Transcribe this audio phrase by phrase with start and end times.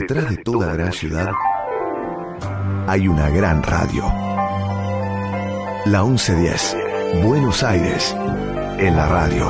[0.00, 1.30] Detrás de toda gran ciudad
[2.88, 4.02] hay una gran radio.
[5.86, 8.12] La 1110, Buenos Aires,
[8.80, 9.46] en la radio.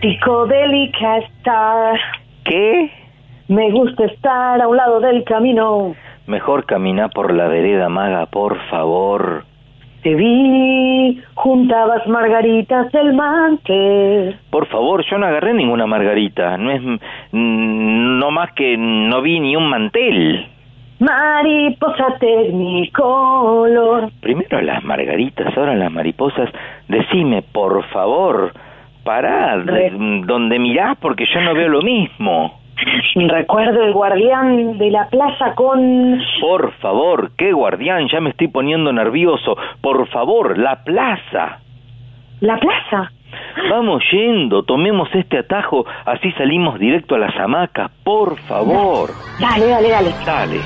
[0.00, 2.00] Psicodélica estar.
[2.44, 2.90] ¿Qué?
[3.46, 5.94] Me gusta estar a un lado del camino.
[6.26, 9.44] Mejor camina por la vereda, maga, por favor.
[10.08, 14.38] Te vi, juntabas margaritas del mantel.
[14.50, 16.56] Por favor, yo no agarré ninguna margarita.
[16.56, 16.80] No es
[17.32, 20.46] no más que no vi ni un mantel.
[20.98, 24.10] Mariposa tecnicolor.
[24.22, 26.48] Primero las margaritas, ahora las mariposas.
[26.88, 28.54] Decime, por favor,
[29.04, 32.57] pará Re- de- donde mirás porque yo no veo lo mismo.
[33.14, 36.20] Recuerdo el guardián de la plaza con...
[36.40, 39.56] Por favor, qué guardián, ya me estoy poniendo nervioso.
[39.80, 41.58] Por favor, la plaza.
[42.40, 43.10] ¿La plaza?
[43.70, 49.10] Vamos yendo, tomemos este atajo, así salimos directo a las hamacas, por favor.
[49.40, 50.14] Dale, dale, dale.
[50.24, 50.60] Dale.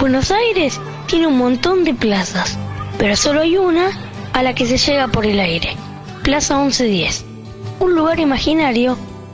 [0.00, 2.58] Buenos Aires tiene un montón de plazas,
[2.98, 3.90] pero solo hay una
[4.34, 5.68] a la que se llega por el aire.
[6.24, 7.28] Plaza 1110.
[7.80, 8.96] Un lugar imaginario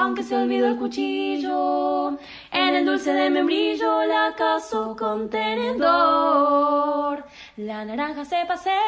[0.00, 2.10] Aunque se olvidó el cuchillo,
[2.52, 7.24] en el dulce de membrillo la caso con tenedor.
[7.56, 8.78] La naranja se pasea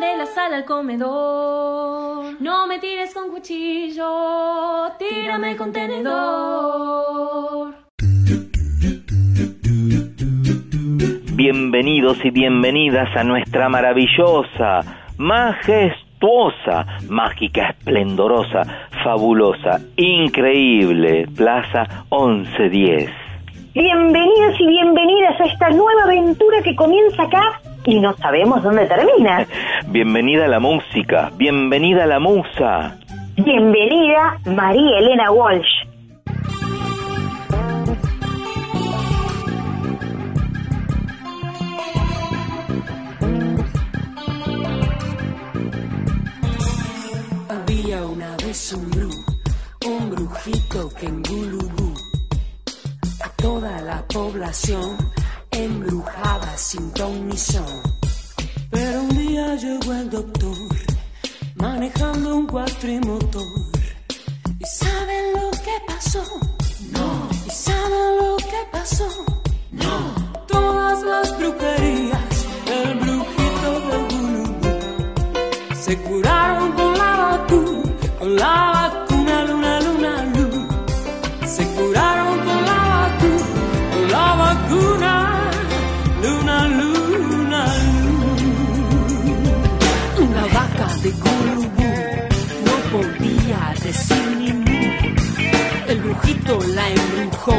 [0.00, 2.40] de la sala al comedor.
[2.40, 7.74] No me tires con cuchillo, tírame con tenedor.
[11.34, 14.80] Bienvenidos y bienvenidas a nuestra maravillosa,
[15.18, 16.05] majestuosa,
[17.08, 18.62] mágica, esplendorosa,
[19.04, 23.10] fabulosa, increíble Plaza 1110.
[23.74, 29.46] Bienvenidos y bienvenidas a esta nueva aventura que comienza acá y no sabemos dónde termina.
[29.88, 32.96] Bienvenida a la música, bienvenida a la musa.
[33.36, 35.85] Bienvenida María Elena Walsh.
[47.78, 49.10] Había una vez un bru,
[49.86, 51.94] un brujito que en Gulubú
[53.22, 54.96] a toda la población
[55.50, 57.66] embrujaba sin ton ni son.
[58.70, 60.56] Pero un día llegó el doctor
[61.56, 63.46] manejando un cuatrimotor.
[64.58, 66.24] ¿Y saben lo que pasó?
[66.92, 67.28] No.
[67.46, 69.08] ¿Y saben lo que pasó?
[69.72, 70.14] No.
[70.48, 76.75] Todas las brujerías del brujito del Gulubú se curaron
[78.26, 81.46] con la vacuna, la luna, luna, luna.
[81.46, 83.46] Se curaron con la vacuna,
[83.92, 85.12] con la vacuna,
[86.24, 87.62] luna, luna, luna.
[90.26, 91.92] Una vaca de Gulubú
[92.66, 94.80] no podía decir ni mu.
[95.86, 97.58] El brujito la embrujó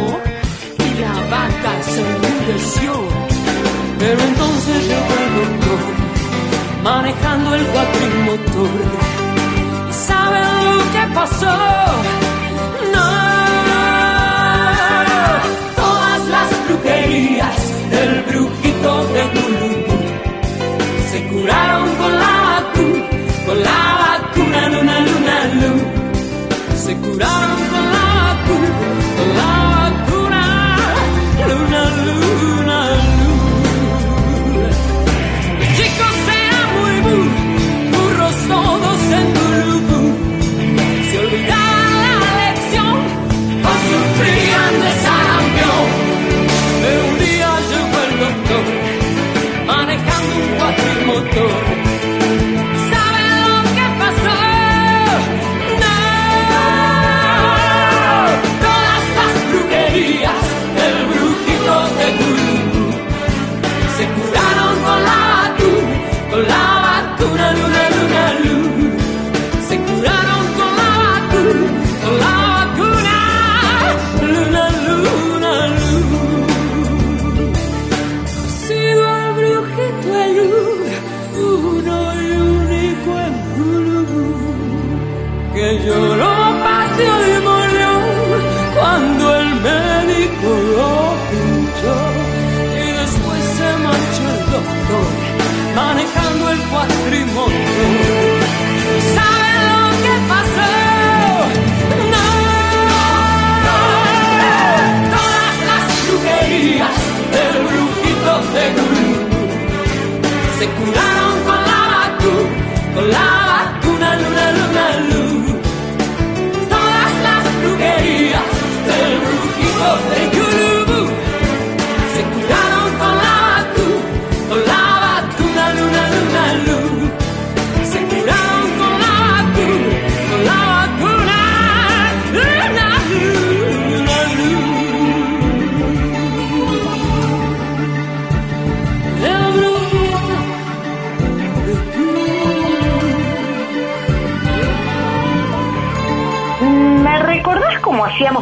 [0.85, 2.94] y la vaca se enmudeció.
[4.00, 5.83] Pero entonces llegó el doctor
[6.83, 9.16] manejando el cuatrimotor.
[10.27, 11.55] ¿Y saben lo que pasó?
[12.93, 13.09] No,
[15.75, 17.55] todas las brujerías
[17.89, 19.97] del brujito de Gulubú
[21.11, 23.05] se curaron con la vacuna,
[23.45, 25.83] con la vacuna, luna, luna, luna.
[26.75, 27.66] Se curaron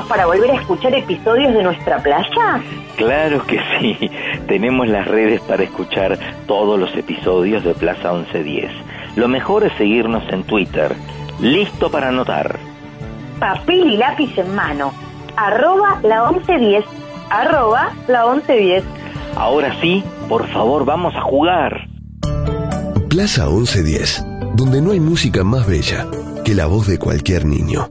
[0.08, 2.62] para volver a escuchar episodios de nuestra playa?
[2.96, 4.10] Claro que sí.
[4.48, 6.18] Tenemos las redes para escuchar
[6.48, 8.72] todos los episodios de Plaza 1110.
[9.16, 10.96] Lo mejor es seguirnos en Twitter.
[11.40, 12.58] Listo para anotar.
[13.40, 14.94] Papel y lápiz en mano.
[15.36, 16.86] Arroba la 1110.
[17.30, 18.84] Arroba la 1110.
[19.36, 21.88] Ahora sí, por favor, vamos a jugar.
[23.10, 24.26] Plaza 1110,
[24.56, 26.08] donde no hay música más bella
[26.46, 27.90] que la voz de cualquier niño.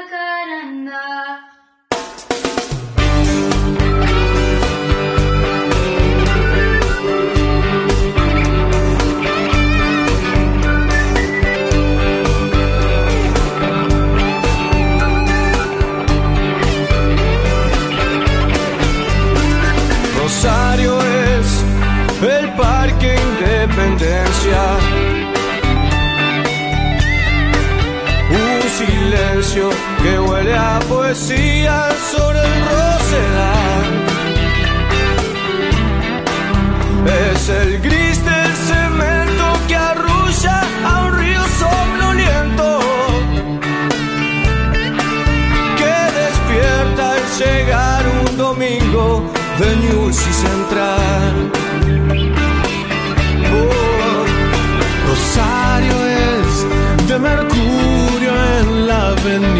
[0.00, 1.17] Ay,
[31.18, 33.86] poesía sobre el rosedal.
[37.32, 42.80] Es el gris del cemento que arrulla a un río somnoliento.
[45.78, 49.24] Que despierta al llegar un domingo
[49.58, 51.34] de Newsy Central.
[53.58, 54.24] Oh,
[55.08, 59.57] Rosario es de Mercurio en la avenida.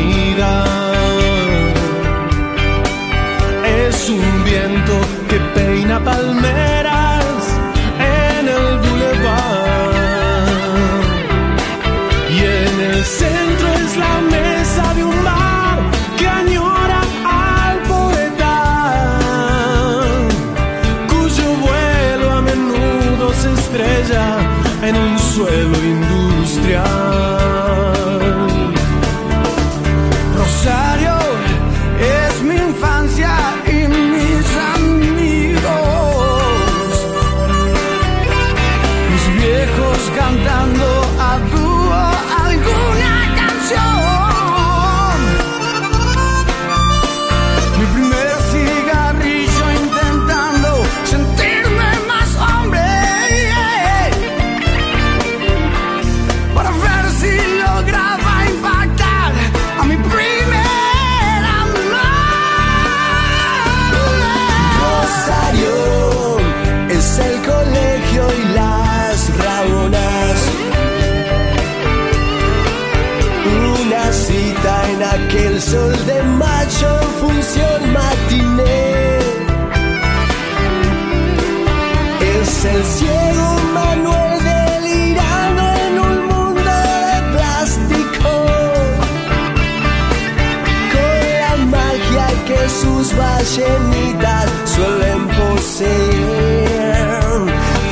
[93.58, 97.08] Ballenitas suelen poseer.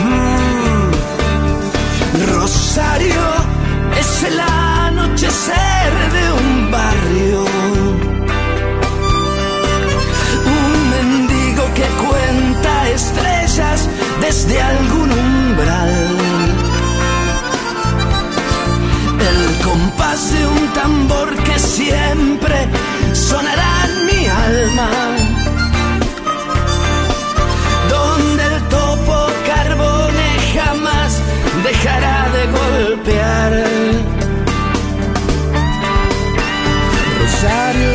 [0.04, 0.90] Mm.
[2.34, 3.26] Rosario
[3.98, 7.44] es el anochecer de un barrio.
[10.56, 13.88] Un mendigo que cuenta estrellas
[14.20, 15.94] desde algún umbral.
[19.28, 22.68] El compás de un tambor que siempre
[23.12, 25.25] sonará en mi alma.
[37.46, 37.94] Rosario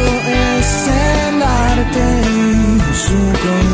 [0.59, 3.70] es el arte y su.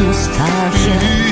[0.00, 1.23] Nostalgia.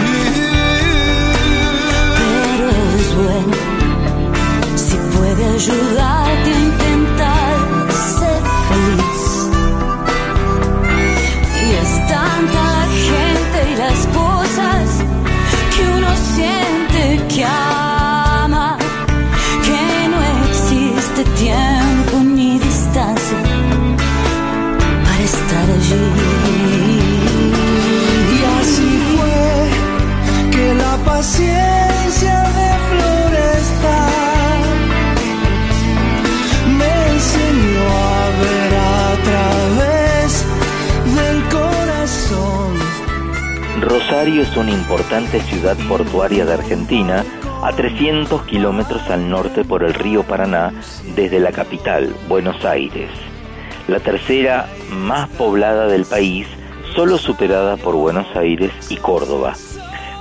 [44.23, 47.25] Rosario es una importante ciudad portuaria de Argentina
[47.61, 50.73] a 300 kilómetros al norte por el río Paraná
[51.17, 53.11] desde la capital, Buenos Aires.
[53.89, 56.47] La tercera más poblada del país,
[56.95, 59.55] solo superada por Buenos Aires y Córdoba.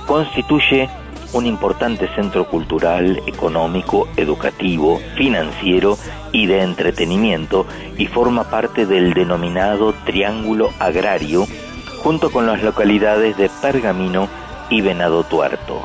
[0.08, 0.88] Constituye
[1.32, 5.96] un importante centro cultural, económico, educativo, financiero
[6.32, 7.66] y de entretenimiento
[7.96, 11.46] y forma parte del denominado Triángulo Agrario
[12.02, 14.28] junto con las localidades de Pergamino
[14.68, 15.82] y Venado Tuerto.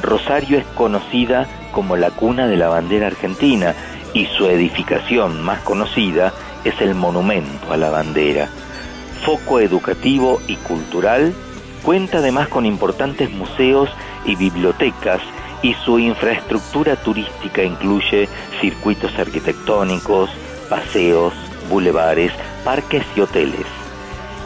[0.00, 3.74] Rosario es conocida como la cuna de la bandera argentina
[4.14, 6.32] y su edificación más conocida
[6.64, 8.48] es el monumento a la bandera.
[9.24, 11.34] Foco educativo y cultural,
[11.82, 13.90] cuenta además con importantes museos
[14.24, 15.20] y bibliotecas
[15.62, 18.28] y su infraestructura turística incluye
[18.60, 20.30] circuitos arquitectónicos,
[20.70, 21.34] paseos,
[21.68, 22.32] bulevares,
[22.64, 23.83] parques y hoteles.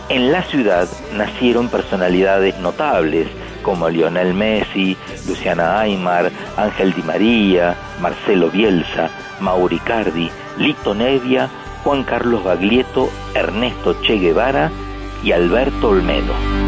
[0.09, 3.29] En la ciudad nacieron personalidades notables
[3.63, 4.97] como Lionel Messi,
[5.27, 9.11] Luciana Aymar, Ángel Di María, Marcelo Bielsa,
[9.41, 11.51] Mauricardi, Lito Nevia,
[11.85, 14.71] Juan Carlos Baglietto, Ernesto Che Guevara
[15.23, 16.68] y Alberto Olmedo.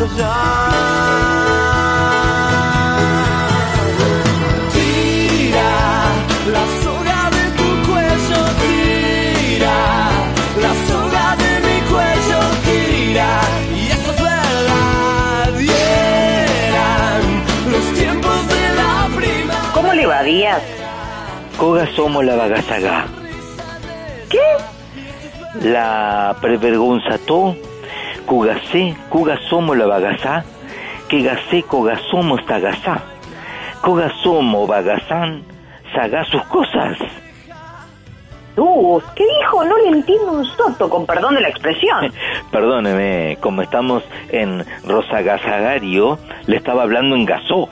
[0.00, 0.16] Tira
[6.50, 9.78] la soga de tu cuello, tira
[10.62, 13.30] la soga de mi cuello, tira.
[13.76, 15.52] Y eso es verdad,
[16.64, 17.22] eran
[17.70, 19.54] los tiempos de la prima.
[19.74, 20.62] ¿Cómo le va, Díaz?
[21.58, 23.06] Coga somos la bagasagá.
[24.30, 24.40] ¿Qué?
[25.68, 27.69] La prevergonzató, cugasé,
[29.08, 30.44] cuga somos la bagasá,
[31.08, 31.28] que
[32.12, 33.02] somos tagasá.
[33.80, 35.42] Coga somos bagazán,
[35.92, 36.96] sagá sus cosas.
[39.16, 39.64] ¿qué dijo?
[39.64, 42.12] No le entiendo un soto, con perdón de la expresión.
[42.52, 47.68] Perdóneme, como estamos en Rosagasagario, le estaba hablando en gasó.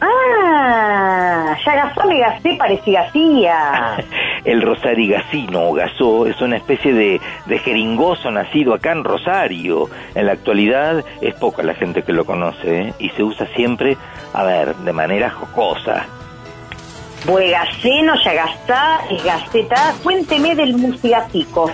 [0.00, 3.96] Ah, ya gasó me gasté, parecía García.
[4.44, 9.88] El rosarigacino o gasó es una especie de, de jeringoso nacido acá en Rosario.
[10.14, 12.94] En la actualidad es poca la gente que lo conoce ¿eh?
[12.98, 13.96] y se usa siempre,
[14.32, 16.06] a ver, de manera jocosa.
[17.26, 19.94] Buegaceno, ya gastá, es gaceta.
[20.00, 21.68] Cuénteme del musiatico.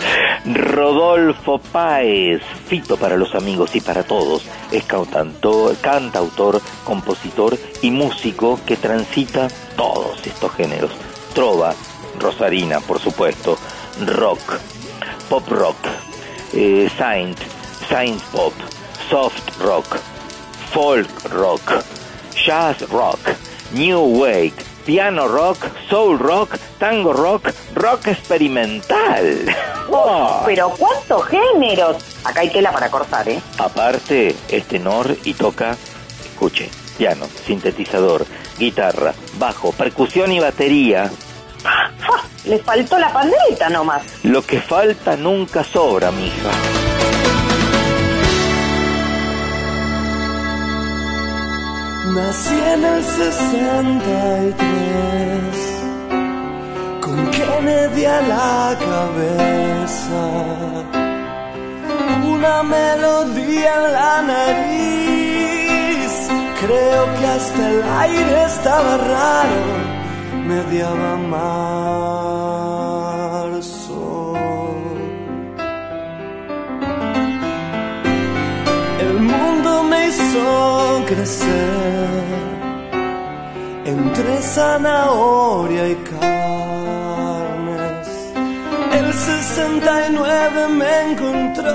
[0.44, 8.76] Rodolfo Páez, Fito para los amigos y para todos, es cantautor, compositor y músico que
[8.76, 10.90] transita todos estos géneros.
[11.34, 11.74] Trova,
[12.18, 13.56] Rosarina, por supuesto,
[14.06, 14.58] rock,
[15.30, 15.76] pop rock,
[16.52, 17.38] eh, saint,
[17.88, 18.52] saint pop,
[19.08, 19.98] soft rock,
[20.70, 21.82] folk rock,
[22.44, 23.20] jazz rock,
[23.72, 29.44] new wave, piano rock, soul rock, tango rock, rock experimental.
[29.90, 30.42] Oh.
[30.44, 31.96] Pero ¿cuántos géneros?
[32.22, 33.40] Acá hay tela para cortar, ¿eh?
[33.56, 35.74] Aparte, es tenor y toca,
[36.30, 38.26] escuche, piano, sintetizador,
[38.58, 41.10] guitarra, bajo, percusión y batería.
[41.64, 41.90] ¡Ah!
[42.44, 44.02] Le faltó la pandereta nomás.
[44.24, 46.50] Lo que falta nunca sobra, mija.
[52.14, 54.58] Nací en el 63
[57.00, 60.22] con Kennedy a la cabeza,
[62.34, 66.12] una melodía en la nariz.
[66.60, 69.64] Creo que hasta el aire estaba raro,
[70.46, 72.77] mediaba marzo.
[80.08, 82.08] Hizo crecer
[83.84, 87.48] entre zanahoria y carnes.
[88.92, 91.74] El 69 me encontró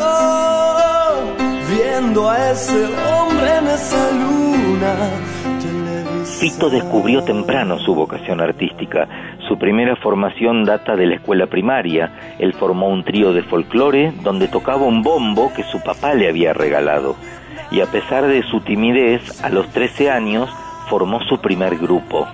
[1.69, 4.96] viendo a ese hombre en esa luna.
[6.39, 9.08] Fito descubrió temprano su vocación artística.
[9.48, 12.36] Su primera formación data de la escuela primaria.
[12.38, 16.54] Él formó un trío de folclore donde tocaba un bombo que su papá le había
[16.54, 17.15] regalado.
[17.73, 20.49] Y a pesar de su timidez, a los 13 años
[20.89, 22.27] formó su primer grupo.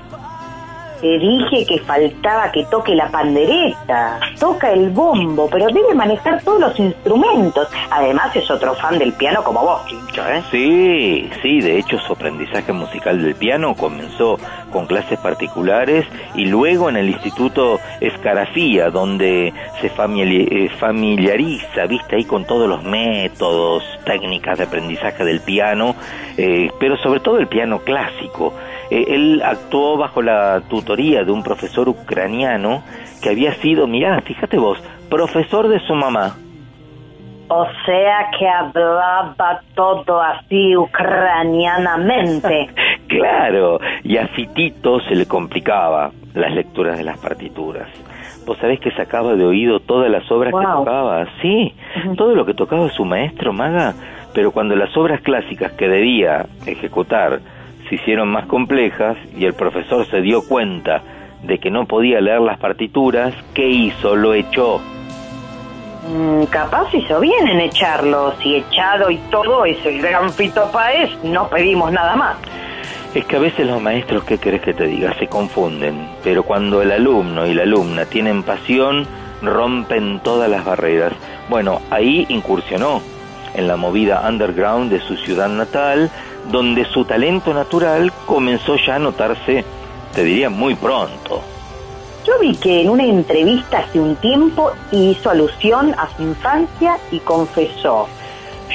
[0.99, 6.59] Te dije que faltaba que toque la pandereta, toca el bombo, pero debe manejar todos
[6.59, 7.69] los instrumentos.
[7.89, 9.81] Además es otro fan del piano como vos,
[10.27, 10.43] ¿eh?
[10.51, 14.37] Sí, sí, de hecho su aprendizaje musical del piano comenzó
[14.69, 16.05] con clases particulares
[16.35, 22.83] y luego en el Instituto Escarafía, donde se eh, familiariza, viste, ahí con todos los
[22.83, 25.95] métodos, técnicas de aprendizaje del piano,
[26.37, 28.53] eh, pero sobre todo el piano clásico.
[28.89, 32.83] Eh, él actuó bajo la tutoría de un profesor ucraniano
[33.21, 34.79] que había sido, mirá, fíjate vos,
[35.09, 36.35] profesor de su mamá.
[37.51, 42.69] O sea que hablaba todo así ucranianamente.
[43.09, 47.89] Claro, y a Fitito se le complicaba las lecturas de las partituras.
[48.45, 51.73] Vos sabés que sacaba de oído todas las obras que tocaba, sí,
[52.15, 53.95] todo lo que tocaba su maestro Maga,
[54.35, 57.39] pero cuando las obras clásicas que debía ejecutar
[57.89, 61.01] se hicieron más complejas y el profesor se dio cuenta
[61.41, 64.15] de que no podía leer las partituras, ¿qué hizo?
[64.15, 64.79] Lo echó.
[66.09, 68.33] Mm, capaz hizo bien en echarlo.
[68.41, 72.35] Si echado y todo es el gran Fito Páez, no pedimos nada más.
[73.13, 75.13] Es que a veces los maestros, ¿qué querés que te diga?
[75.19, 79.05] Se confunden, pero cuando el alumno y la alumna tienen pasión,
[79.43, 81.13] rompen todas las barreras.
[81.47, 83.03] Bueno, ahí incursionó
[83.53, 86.09] en la movida underground de su ciudad natal,
[86.51, 89.63] donde su talento natural comenzó ya a notarse,
[90.15, 91.43] te diría, muy pronto.
[92.29, 97.17] Yo vi que en una entrevista hace un tiempo hizo alusión a su infancia y
[97.21, 98.07] confesó.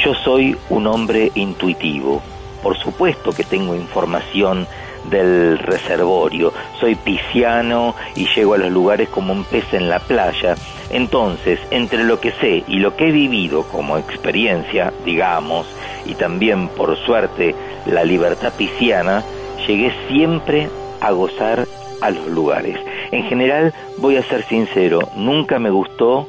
[0.05, 2.21] Yo soy un hombre intuitivo.
[2.65, 4.67] Por supuesto que tengo información
[5.09, 6.53] del reservorio.
[6.81, 10.57] Soy pisciano y llego a los lugares como un pez en la playa.
[10.91, 15.65] Entonces, entre lo que sé y lo que he vivido como experiencia, digamos,
[16.07, 17.55] y también por suerte
[17.87, 19.23] la libertad pisciana,
[19.65, 20.69] llegué siempre
[21.01, 21.69] a gozar
[22.01, 22.79] a los lugares.
[23.11, 26.29] En general, voy a ser sincero, nunca me gustó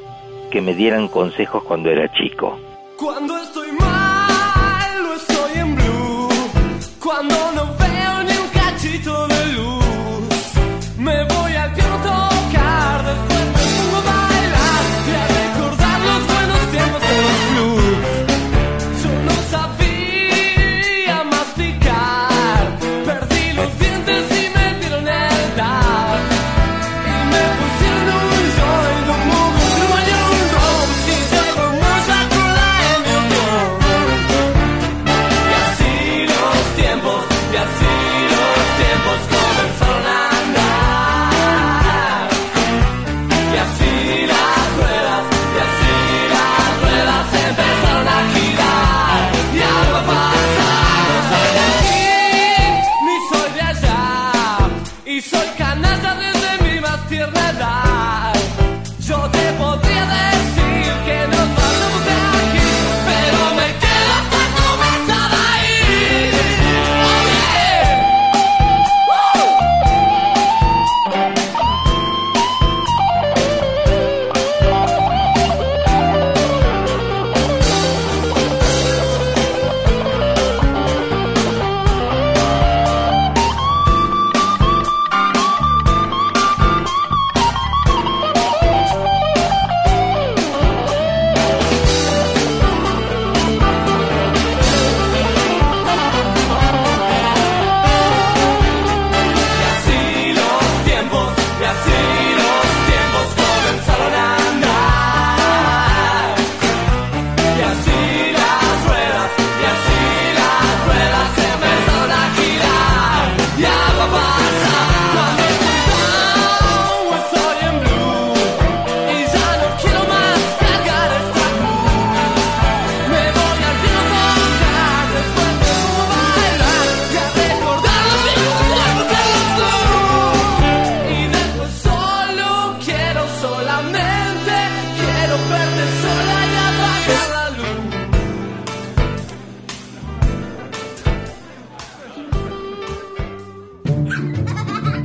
[0.52, 2.58] que me dieran consejos cuando era chico.
[2.98, 6.30] Cuando estoy mal, no estoy en blue.
[7.04, 11.45] Cuando no veo ni un cachito de luz, me voy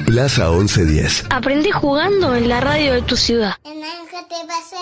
[0.06, 1.26] Plaza 1110.
[1.30, 3.54] Aprendí jugando en la radio de tu ciudad.
[3.64, 4.78] El ángel te pasea,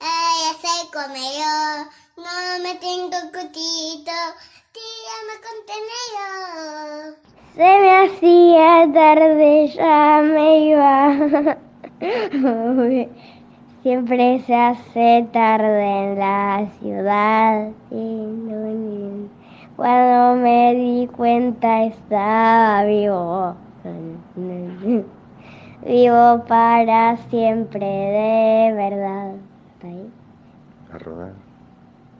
[0.00, 1.84] ay, se come yo,
[2.16, 4.16] no me tengo cutito,
[4.72, 7.16] tírame contenedor.
[7.54, 11.56] Se me hacía tarde, ya me iba.
[13.82, 17.70] Siempre se hace tarde en la ciudad.
[19.76, 23.54] Cuando me di cuenta estaba vivo.
[25.86, 29.34] Vivo para siempre, de verdad.
[29.84, 30.10] Ahí.
[30.90, 31.32] A rodar.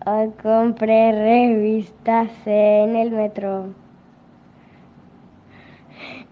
[0.05, 3.69] Hoy compré revistas en el metro.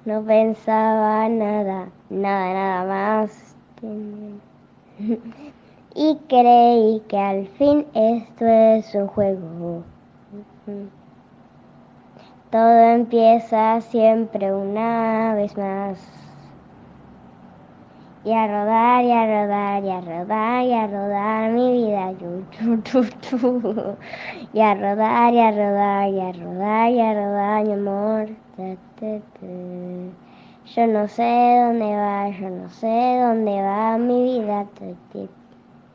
[0.05, 3.57] No pensaba nada, nada, nada más.
[5.97, 9.85] Y creí que al fin esto es un juego.
[12.55, 15.99] Todo empieza siempre una vez más.
[18.25, 22.13] Y a rodar, y a rodar, y a rodar, y a rodar mi vida.
[24.53, 28.29] Y a rodar, y a rodar, y a rodar, y a rodar mi amor.
[30.77, 34.67] Yo no sé dónde va, yo no sé dónde va mi vida.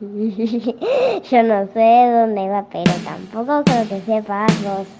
[1.30, 4.99] Yo no sé dónde va, pero tampoco creo que sepas vos.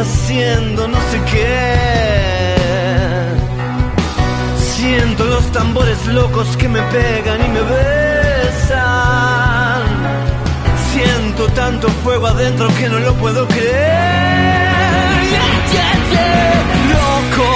[0.00, 1.76] Haciendo no sé qué.
[4.56, 8.80] Siento los tambores locos que me pegan y me besan.
[10.92, 13.70] Siento tanto fuego adentro que no lo puedo creer.
[15.30, 16.64] Yeah, yeah, yeah.
[16.94, 17.48] Loco,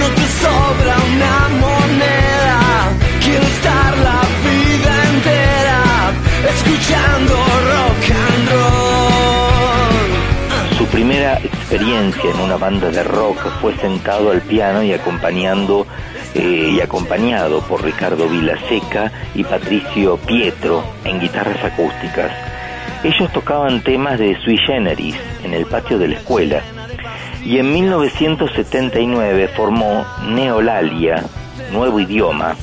[0.00, 2.60] no te sobra una moneda.
[3.24, 5.80] Quiero estar la vida entera
[6.54, 7.34] escuchando
[7.72, 8.82] rock and roll.
[10.78, 11.32] Su primera
[11.72, 15.86] experiencia en una banda de rock fue sentado al piano y acompañando
[16.34, 22.30] eh, y acompañado por Ricardo Vilaseca y Patricio Pietro en guitarras acústicas.
[23.02, 26.60] Ellos tocaban temas de Sui Generis en el patio de la escuela
[27.42, 31.24] y en 1979 formó Neolalia,
[31.72, 32.54] nuevo idioma,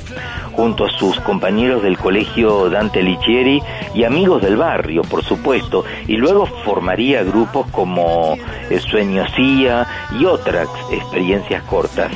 [0.60, 3.62] junto a sus compañeros del colegio Dante Alighieri
[3.94, 8.36] y amigos del barrio, por supuesto, y luego formaría grupos como
[8.70, 9.88] El Sueño Cia
[10.20, 12.12] y otras experiencias cortas.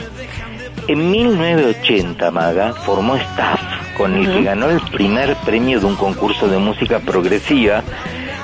[0.89, 3.61] En 1980 Maga formó Staff,
[3.95, 7.81] con el que ganó el primer premio de un concurso de música progresiva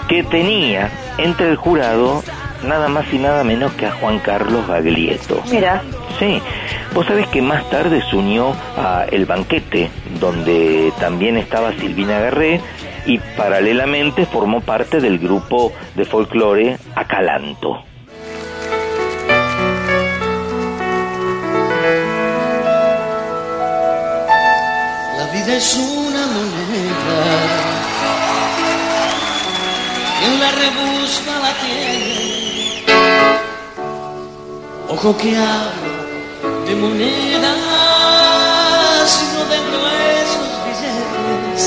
[0.08, 2.24] que tenía entre el jurado
[2.64, 5.42] nada más y nada menos que a Juan Carlos Baglietto.
[5.52, 5.82] Mira,
[6.20, 6.42] Sí,
[6.94, 12.60] vos sabés que más tarde se unió a El Banquete, donde también estaba Silvina Garré
[13.06, 17.84] y paralelamente formó parte del grupo de folclore Acalanto.
[25.18, 27.20] La vida es una moneda.
[30.20, 32.39] Quien la rebusca la tiene.
[34.92, 35.94] Ojo que hablo
[36.66, 37.60] de monedas
[39.34, 41.64] no de gruesos billetes.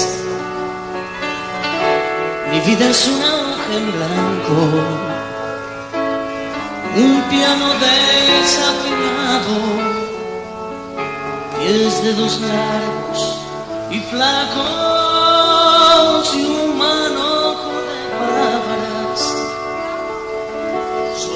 [2.51, 4.57] Mi vida es hoja en blanco.
[6.97, 9.57] Un piano desafinado
[11.61, 13.21] diez dedos largos
[13.91, 14.65] y flacos
[16.35, 16.72] y un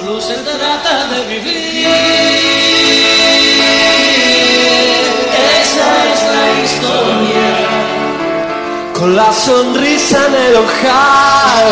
[0.06, 1.88] Solo se trata de vivir.
[5.60, 7.48] Esa es la historia.
[8.96, 11.66] Con la sonrisa en el ojal.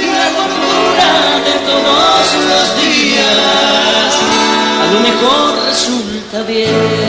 [0.00, 1.12] Y la locura
[1.44, 4.12] de todos los días.
[4.80, 7.07] A lo mejor resulta bien.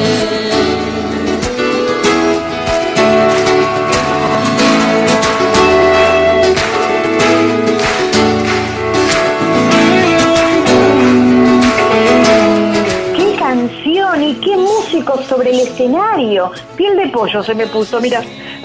[15.48, 16.52] Escenario.
[16.76, 18.22] Piel de pollo se me puso, mira.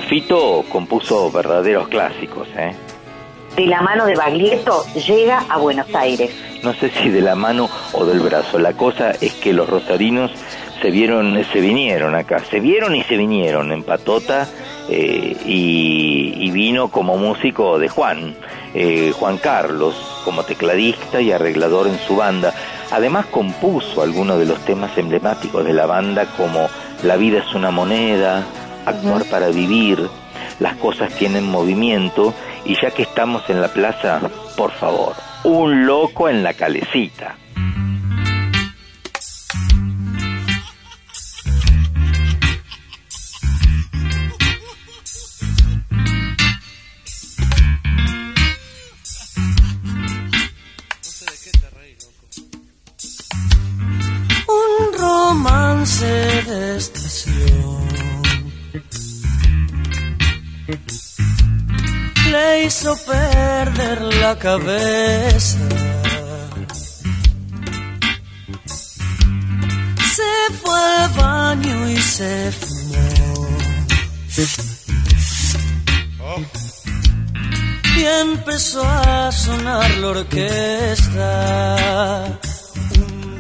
[0.09, 2.75] Fito compuso verdaderos clásicos, ¿eh?
[3.57, 6.31] De la mano de Baglietto llega a Buenos Aires.
[6.63, 8.59] No sé si de la mano o del brazo.
[8.59, 10.33] La cosa es que los rosarinos
[10.83, 14.49] se vieron, se vinieron acá, se vieron y se vinieron en Patota
[14.89, 18.35] eh, y, y vino como músico de Juan,
[18.75, 22.53] eh, Juan Carlos, como tecladista y arreglador en su banda.
[22.95, 26.69] Además compuso algunos de los temas emblemáticos de la banda como
[27.03, 28.45] La vida es una moneda,
[28.87, 30.09] Actuar para vivir,
[30.61, 32.33] Las cosas tienen movimiento
[32.65, 34.21] y ya que estamos en la plaza,
[34.57, 37.35] por favor, un loco en la calecita.
[56.03, 57.89] Estación.
[62.31, 65.59] Le hizo perder la cabeza.
[70.17, 73.49] Se fue al baño y se fumó.
[77.97, 81.45] Y empezó a sonar la orquesta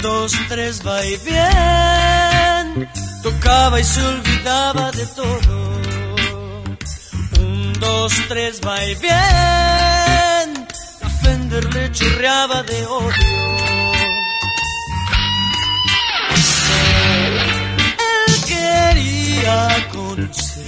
[0.05, 2.89] dos, tres, va y bien.
[3.23, 5.57] Tocaba y se olvidaba de todo.
[7.41, 10.47] Un, dos, tres, va y bien.
[11.01, 13.45] La Fender chorreaba de odio.
[18.27, 20.65] Él quería conocer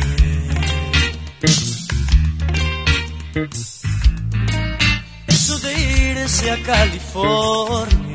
[5.28, 8.05] eso de irse a California.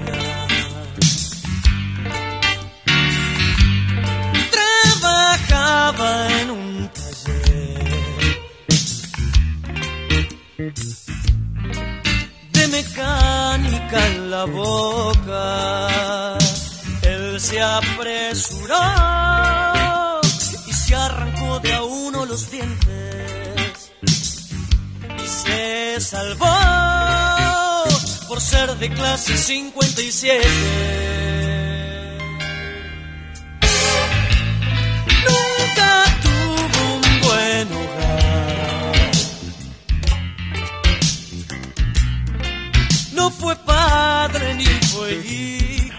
[5.72, 8.42] Trabajaba en un taller
[12.52, 16.38] de mecánica en la boca.
[17.04, 18.76] Él se apresuró
[20.68, 23.94] y se arrancó de a uno los dientes
[25.24, 26.54] y se salvó
[28.28, 31.51] por ser de clase 57.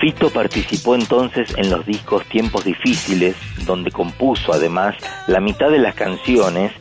[0.03, 4.97] Fito participó entonces en los discos Tiempos Difíciles, donde compuso además
[5.29, 6.73] la mitad de las canciones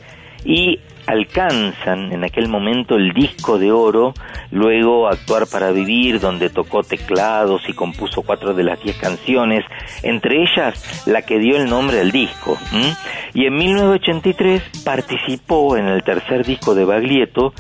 [0.44, 4.16] y alcanzan en aquel momento el disco de oro,
[4.52, 9.64] luego Actuar para Vivir, donde tocó teclados y compuso cuatro de las diez canciones,
[10.04, 12.58] entre ellas la que dio el nombre al disco.
[12.74, 12.94] ¿m?
[13.34, 17.54] Y en 1983 participó en el tercer disco de Baglietto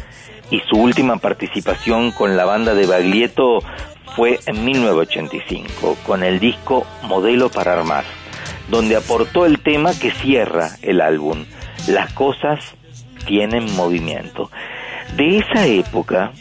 [0.49, 3.59] y su última participación con la banda de Baglietto
[4.15, 8.03] fue en 1985, con el disco Modelo para Armar,
[8.69, 11.45] donde aportó el tema que cierra el álbum,
[11.87, 12.75] Las cosas
[13.25, 14.51] tienen movimiento.
[15.15, 16.31] De esa época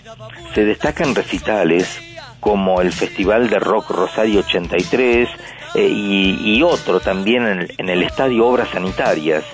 [0.54, 2.00] se destacan recitales
[2.40, 5.28] como el Festival de Rock Rosario 83
[5.74, 9.44] eh, y, y otro también en el, Estadio Obras Sanitarias,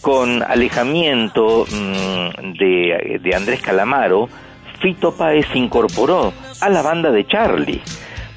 [0.00, 4.28] con alejamiento mm, de, de Andrés Calamaro,
[4.80, 7.82] Fito Páez incorporó a la banda de Charlie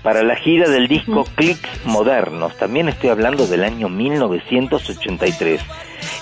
[0.04, 5.62] para la gira del disco Clicks Modernos, también estoy hablando del año 1983,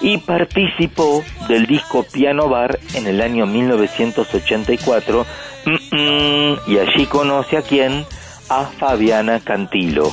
[0.02, 5.26] y participó del disco Piano Bar en el año 1984,
[5.66, 8.06] mm, mm, y allí conoce a quién,
[8.50, 10.12] a Fabiana Cantilo.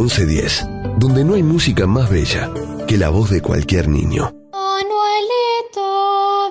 [0.00, 2.50] 1110, donde no hay música más bella
[2.88, 4.34] que la voz de cualquier niño.
[4.50, 5.86] Anuelito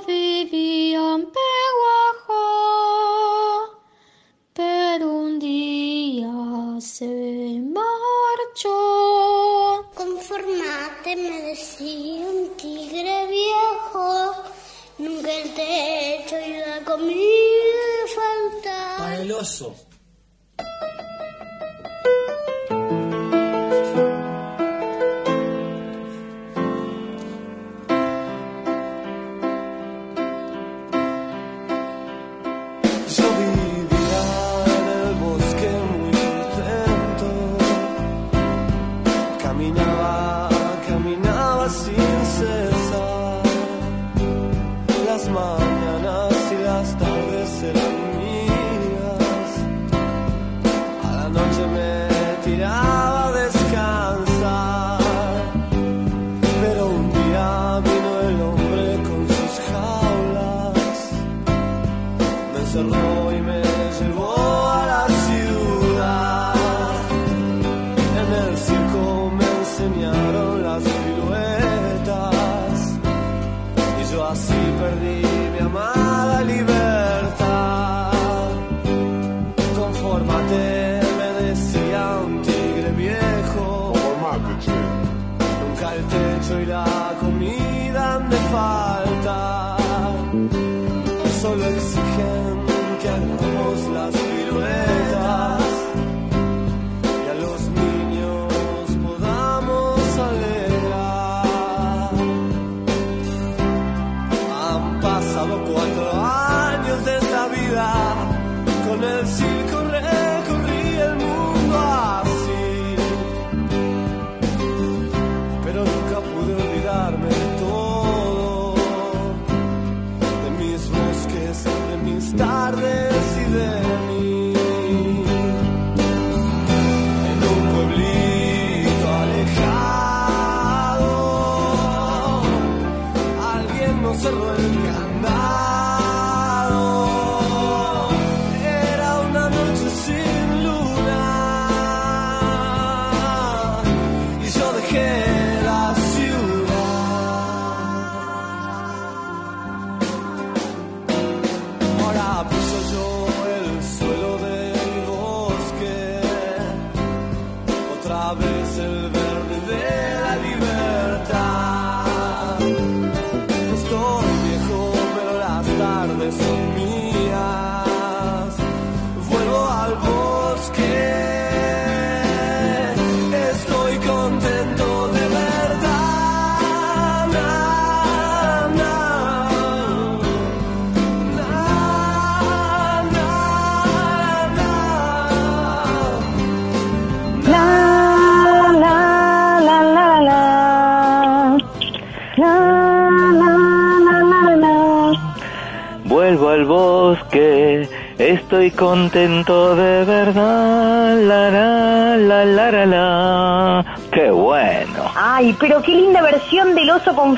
[0.05, 1.25] vivía en
[2.27, 2.37] Peguajó,
[4.53, 6.29] pero un día
[6.79, 8.69] se marchó.
[9.95, 14.31] Conformate, me decía un tigre viejo,
[14.99, 18.97] nunca el techo y la comida faltaban.
[18.99, 19.75] Para el oso.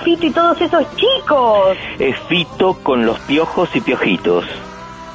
[0.04, 1.78] Fito y todos esos chicos.
[2.00, 4.46] Es Fito con los piojos y piojitos.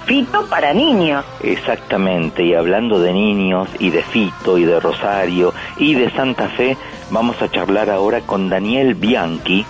[0.06, 1.24] Fito para niños.
[1.42, 6.76] Exactamente, y hablando de niños y de Fito y de Rosario y de Santa Fe,
[7.10, 9.66] vamos a charlar ahora con Daniel Bianchi,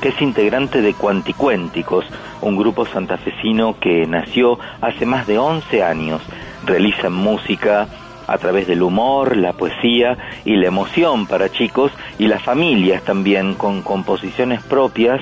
[0.00, 2.04] que es integrante de Cuanticuénticos,
[2.40, 6.22] un grupo santafesino que nació hace más de 11 años.
[6.64, 7.88] Realizan música
[8.30, 13.54] a través del humor, la poesía y la emoción para chicos y las familias también
[13.54, 15.20] con composiciones propias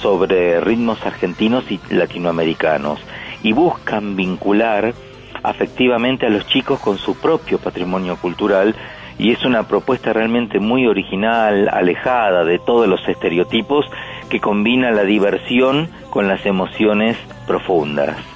[0.00, 2.98] sobre ritmos argentinos y latinoamericanos
[3.42, 4.94] y buscan vincular
[5.42, 8.74] afectivamente a los chicos con su propio patrimonio cultural
[9.18, 13.84] y es una propuesta realmente muy original, alejada de todos los estereotipos
[14.30, 18.35] que combina la diversión con las emociones profundas.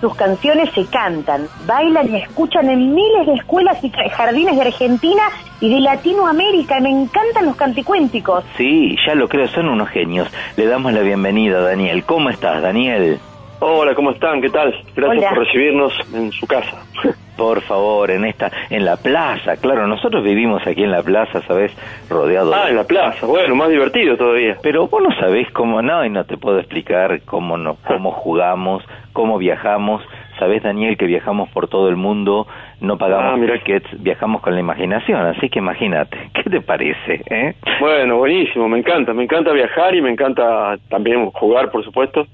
[0.00, 5.22] Sus canciones se cantan, bailan y escuchan en miles de escuelas y jardines de Argentina
[5.60, 6.80] y de Latinoamérica.
[6.80, 8.42] Me encantan los canticuénticos.
[8.56, 10.28] Sí, ya lo creo, son unos genios.
[10.56, 12.04] Le damos la bienvenida Daniel.
[12.04, 13.20] ¿Cómo estás, Daniel?
[13.60, 14.40] Hola, ¿cómo están?
[14.40, 14.74] ¿Qué tal?
[14.96, 15.28] Gracias Hola.
[15.30, 16.82] por recibirnos en su casa.
[17.36, 21.74] Por favor, en esta, en la plaza, claro, nosotros vivimos aquí en la plaza, ¿sabes?
[22.10, 23.24] Rodeado Ah, de en la plaza.
[23.26, 24.58] Bueno, más divertido todavía.
[24.62, 28.84] Pero vos no sabés cómo, no, y no te puedo explicar cómo, no, cómo jugamos,
[29.14, 30.02] cómo viajamos.
[30.38, 32.46] Sabés, Daniel, que viajamos por todo el mundo,
[32.82, 37.22] no pagamos Ah, tickets, viajamos con la imaginación, así que imagínate, ¿qué te parece?
[37.30, 37.54] Eh?
[37.80, 39.14] Bueno, buenísimo, me encanta.
[39.14, 42.26] Me encanta viajar y me encanta también jugar, por supuesto.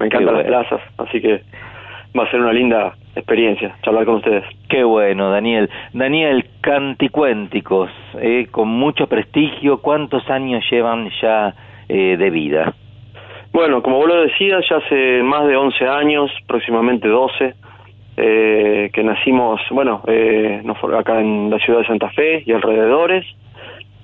[0.00, 1.42] Me encantan las plazas, así que
[2.18, 4.44] va a ser una linda experiencia charlar con ustedes.
[4.68, 5.68] Qué bueno, Daniel.
[5.92, 7.90] Daniel, Canticuénticos,
[8.20, 11.54] eh, con mucho prestigio, ¿cuántos años llevan ya
[11.88, 12.74] eh, de vida?
[13.52, 17.54] Bueno, como vos lo decías, ya hace más de 11 años, próximamente 12,
[18.20, 20.62] eh, que nacimos, bueno, eh,
[20.96, 23.24] acá en la ciudad de Santa Fe y alrededores.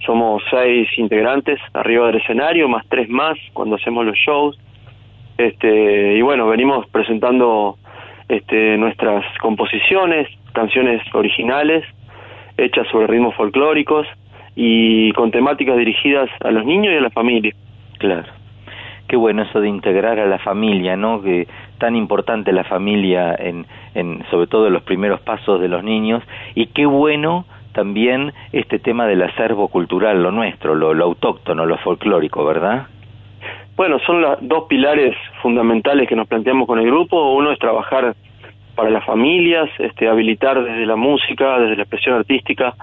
[0.06, 4.58] Somos seis integrantes arriba del escenario, más tres más cuando hacemos los shows.
[5.38, 7.76] Este, y bueno, venimos presentando
[8.28, 11.84] este, nuestras composiciones, canciones originales,
[12.56, 14.06] hechas sobre ritmos folclóricos
[14.54, 17.52] y con temáticas dirigidas a los niños y a la familia.
[17.98, 18.32] Claro.
[19.08, 21.20] Qué bueno eso de integrar a la familia, ¿no?
[21.20, 21.46] Que
[21.78, 26.22] tan importante la familia en, en sobre todo en los primeros pasos de los niños
[26.54, 31.76] y qué bueno también este tema del acervo cultural, lo nuestro, lo, lo autóctono, lo
[31.78, 32.86] folclórico, ¿verdad?
[33.76, 37.32] Bueno, son los dos pilares fundamentales que nos planteamos con el grupo.
[37.34, 38.14] Uno es trabajar
[38.76, 42.74] para las familias, este, habilitar desde la música, desde la expresión artística,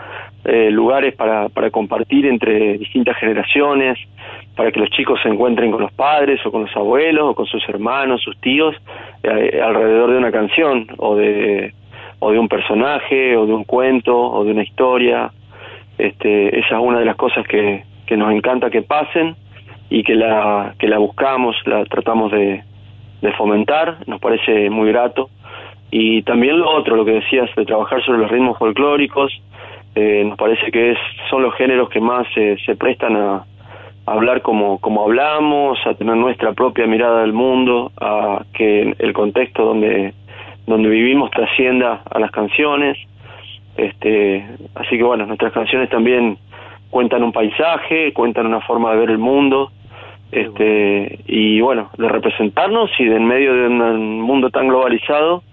[0.44, 3.98] eh, lugares para, para compartir entre distintas generaciones,
[4.56, 7.46] para que los chicos se encuentren con los padres o con los abuelos o con
[7.46, 8.76] sus hermanos, sus tíos,
[9.24, 11.74] eh, alrededor de una canción o de,
[12.20, 15.32] o de un personaje o de un cuento o de una historia.
[15.98, 19.36] Este, esa es una de las cosas que, que nos encanta que pasen
[19.92, 22.64] y que la, que la buscamos, la tratamos de,
[23.38, 25.30] fomentar, nos parece muy grato.
[25.92, 29.32] Y también lo otro, lo que decías, de trabajar sobre los ritmos folclóricos,
[29.94, 30.98] eh, nos parece que es,
[31.30, 33.34] son los géneros que más se se prestan a,
[34.06, 39.14] a hablar como, como hablamos, a tener nuestra propia mirada del mundo, a que el
[39.14, 40.14] contexto donde,
[40.68, 42.98] donde vivimos trascienda a las canciones.
[43.76, 46.38] Este, así que bueno, nuestras canciones también
[46.90, 49.72] cuentan un paisaje, cuentan una forma de ver el mundo,
[50.32, 55.44] este, y bueno, de representarnos y de en medio de un mundo tan globalizado,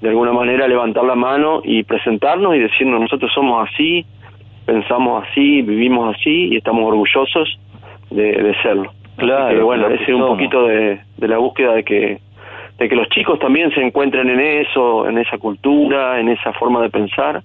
[0.00, 4.04] de alguna manera levantar la mano y presentarnos y decirnos nosotros somos así,
[4.66, 7.58] pensamos así, vivimos así y estamos orgullosos
[8.10, 8.92] de, de serlo.
[9.16, 12.18] Claro, bueno, claro ese es un poquito de, de la búsqueda de que
[12.78, 16.80] de que los chicos también se encuentren en eso, en esa cultura, en esa forma
[16.80, 17.42] de pensar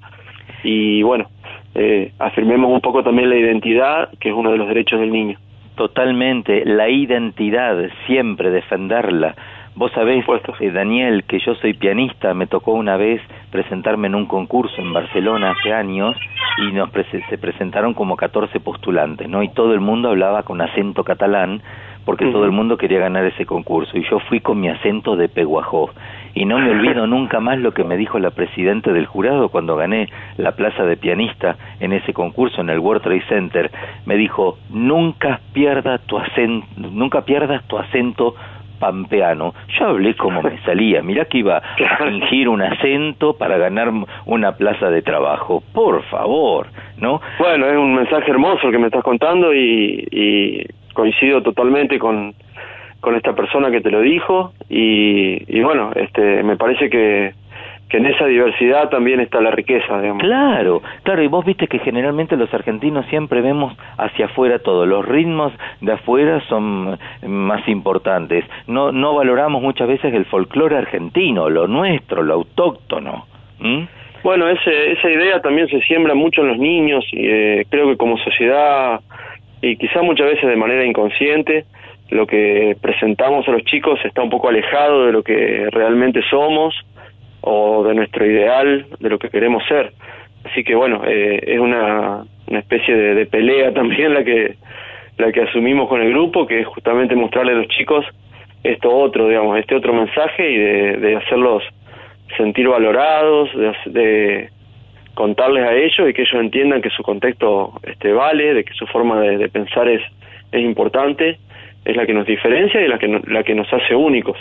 [0.64, 1.28] y bueno,
[1.76, 5.38] eh, afirmemos un poco también la identidad, que es uno de los derechos del niño.
[5.78, 9.36] Totalmente, la identidad, siempre defenderla.
[9.76, 10.26] Vos sabés,
[10.60, 13.22] eh, Daniel, que yo soy pianista, me tocó una vez
[13.52, 16.16] presentarme en un concurso en Barcelona hace años
[16.58, 16.90] y nos
[17.30, 19.44] se presentaron como 14 postulantes, ¿no?
[19.44, 21.62] Y todo el mundo hablaba con acento catalán
[22.06, 25.30] porque todo el mundo quería ganar ese concurso y yo fui con mi acento de
[25.30, 25.92] peguajó
[26.38, 29.76] y no me olvido nunca más lo que me dijo la presidenta del jurado cuando
[29.76, 30.08] gané
[30.38, 33.72] la plaza de pianista en ese concurso en el World Trade Center
[34.06, 38.36] me dijo nunca pierda tu acento nunca pierdas tu acento
[38.80, 39.56] pampeano.
[39.80, 41.02] Yo hablé como me salía.
[41.02, 43.92] Mirá que iba a fingir un acento para ganar
[44.28, 45.64] una plaza de trabajo.
[45.74, 46.68] Por favor,
[47.00, 47.20] ¿no?
[47.40, 50.64] Bueno, es un mensaje hermoso el que me estás contando y, y
[50.94, 52.36] coincido totalmente con,
[53.00, 57.34] con esta persona que te lo dijo y, y bueno, este, me parece que,
[57.90, 60.24] que en esa diversidad también está la riqueza, digamos.
[60.24, 65.06] Claro, claro, y vos viste que generalmente los argentinos siempre vemos hacia afuera todo, los
[65.06, 71.68] ritmos de afuera son más importantes, no, no valoramos muchas veces el folclore argentino, lo
[71.68, 73.26] nuestro, lo autóctono.
[73.60, 73.84] ¿Mm?
[74.24, 77.98] Bueno, ese, esa idea también se siembra mucho en los niños y eh, creo que
[77.98, 79.00] como sociedad
[79.62, 81.66] y quizá muchas veces de manera inconsciente
[82.10, 86.74] lo que presentamos a los chicos está un poco alejado de lo que realmente somos
[87.42, 89.92] o de nuestro ideal, de lo que queremos ser.
[90.44, 94.56] Así que bueno, eh, es una, una especie de, pelea también la que
[95.18, 98.06] la que asumimos con el grupo, que es justamente mostrarle a los chicos
[98.64, 101.64] esto otro, digamos, este otro mensaje y de, de hacerlos
[102.36, 104.50] sentir valorados, de, de
[105.16, 108.86] contarles a ellos y que ellos entiendan que su contexto este vale, de que su
[108.86, 110.02] forma de, de pensar es,
[110.52, 111.40] es importante,
[111.88, 114.38] es la que nos diferencia y la que, no- la que nos hace únicos.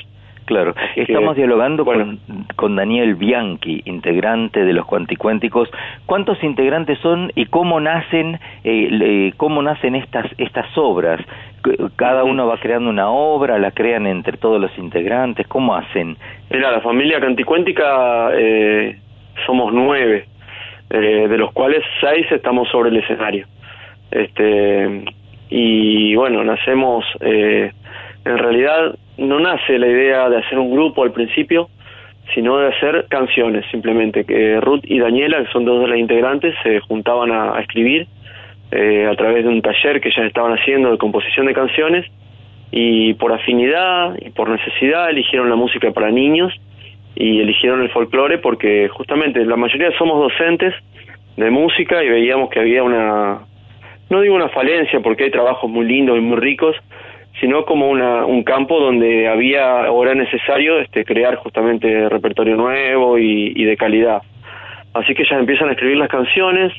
[0.47, 2.21] Claro, que, estamos dialogando con,
[2.55, 5.69] con Daniel Bianchi, integrante de los Cuanticuénticos.
[6.07, 11.21] ¿Cuántos integrantes son y cómo nacen, eh, cómo nacen estas estas obras?
[11.97, 15.49] Cada uno va creando una obra, la crean entre todos los integrantes.
[15.49, 16.17] ¿Cómo hacen?
[16.49, 19.01] Mira, la familia canticuéntica eh,
[19.47, 20.27] somos nueve,
[20.91, 23.47] eh, de los cuales seis estamos sobre el escenario.
[24.13, 25.05] Este
[25.49, 27.71] y bueno, nacemos, eh,
[28.25, 31.69] en realidad no nace la idea de hacer un grupo al principio,
[32.35, 34.25] sino de hacer canciones simplemente.
[34.25, 38.09] Que Ruth y Daniela, que son dos de las integrantes, se juntaban a, escribir
[38.73, 42.05] eh, a través de un taller que ya estaban haciendo de composición de canciones
[42.73, 46.53] y por afinidad y por necesidad eligieron la música para niños
[47.15, 50.75] y eligieron el folclore porque justamente la mayoría somos docentes
[51.37, 53.39] de música y veíamos que había una,
[54.11, 56.77] no digo una falencia porque hay trabajos muy lindos y muy ricos,
[57.41, 63.19] sino como una, un campo donde había o era necesario este, crear justamente repertorio nuevo
[63.19, 64.23] y, de calidad.
[64.95, 66.73] Así que ya empiezan a escribir las canciones,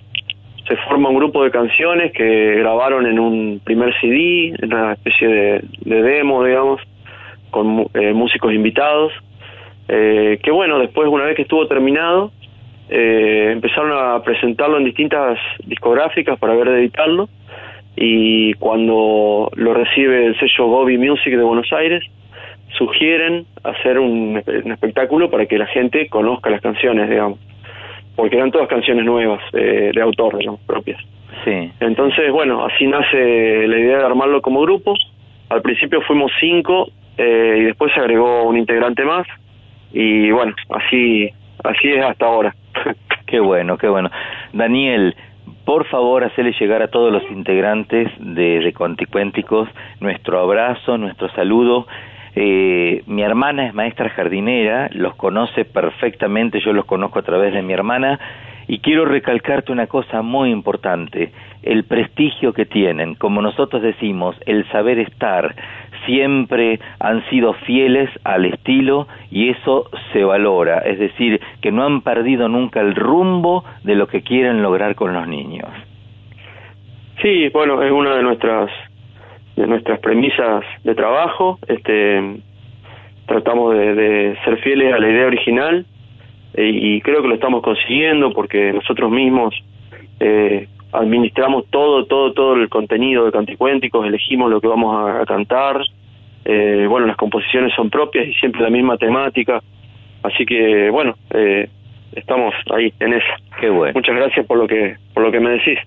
[0.67, 5.28] se forma un grupo de canciones que grabaron en un primer CD, en una especie
[5.28, 6.82] de, de demo, digamos,
[7.51, 9.13] con eh, músicos invitados,
[9.88, 12.32] eh, que bueno, después una vez que estuvo terminado,
[12.89, 17.29] eh, empezaron a presentarlo en distintas discográficas para ver de editarlo,
[17.95, 22.03] y cuando lo recibe el sello Bobby Music de Buenos Aires,
[22.77, 27.39] sugieren hacer un, un espectáculo para que la gente conozca las canciones, digamos,
[28.15, 30.99] porque eran todas canciones nuevas, eh, de autor, digamos, propias.
[31.45, 31.71] Sí.
[31.79, 34.95] Entonces, bueno, así nace la idea de armarlo como grupo.
[35.49, 39.25] Al principio fuimos cinco eh, y después se agregó un integrante más
[39.93, 41.31] y bueno, así
[41.64, 42.55] así es hasta ahora.
[43.26, 44.10] Qué bueno, qué bueno.
[44.53, 45.14] Daniel,
[45.66, 48.74] por favor, hacerle llegar a todos los integrantes de, de
[49.99, 51.88] nuestro abrazo, nuestro saludo.
[52.36, 57.64] Eh, mi hermana es maestra jardinera, los conoce perfectamente, yo los conozco a través de
[57.64, 58.20] mi hermana
[58.68, 61.32] Y quiero recalcarte una cosa muy importante,
[61.64, 65.55] el prestigio que tienen, como nosotros decimos, el saber estar,
[66.08, 72.01] siempre han sido fieles al estilo y eso se valora, es decir, que no han
[72.01, 75.70] perdido nunca el rumbo de lo que quieren lograr con los niños.
[77.22, 78.72] Sí, bueno, es una de nuestras
[79.55, 81.60] de nuestras premisas de trabajo.
[81.68, 82.38] Este,
[83.26, 85.86] tratamos de, de ser fieles a la idea original
[86.53, 89.53] eh, y creo que lo estamos consiguiendo porque nosotros mismos
[90.20, 95.25] eh, administramos todo, todo, todo el contenido de Canticuénticos, elegimos lo que vamos a, a
[95.25, 95.81] cantar.
[96.45, 99.61] Eh, bueno, las composiciones son propias y siempre la misma temática.
[100.23, 101.69] Así que, bueno, eh,
[102.13, 103.33] estamos ahí en eso.
[103.59, 103.93] Qué bueno.
[103.95, 105.79] Muchas gracias por lo que por lo que me decís.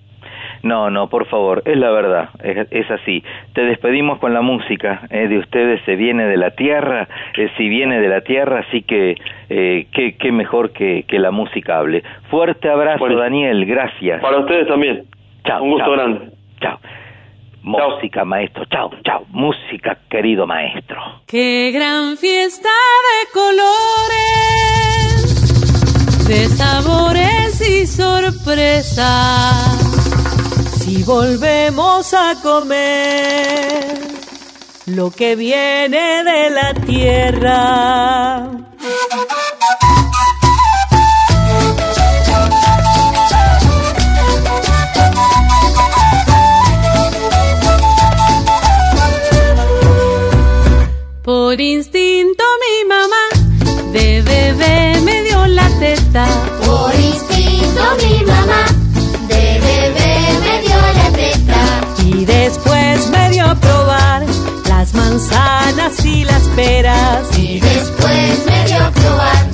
[0.63, 3.23] No, no, por favor, es la verdad, es, es así.
[3.53, 7.07] Te despedimos con la música eh, de ustedes, se viene de la tierra,
[7.37, 9.15] eh, si viene de la tierra, así que
[9.49, 12.03] eh, qué, qué mejor que, que la música hable.
[12.29, 13.17] Fuerte abrazo, Bueno.
[13.17, 14.21] Daniel, gracias.
[14.21, 15.03] Para ustedes también.
[15.45, 15.63] Chao.
[15.63, 15.93] Un gusto chao.
[15.95, 16.29] grande.
[16.61, 16.79] Chao.
[17.63, 19.23] Música, maestro, chao, chao.
[19.29, 20.99] Música, querido maestro.
[21.27, 23.57] Qué gran fiesta de colores,
[26.27, 28.97] de sabores y sorpresas.
[30.83, 33.99] Si volvemos a comer
[34.87, 38.49] lo que viene de la tierra.
[51.23, 56.50] Por instinto mi mamá de bebé me dio la teta.
[65.11, 67.37] Manzanas y las peras.
[67.37, 69.45] Y después me dio a probar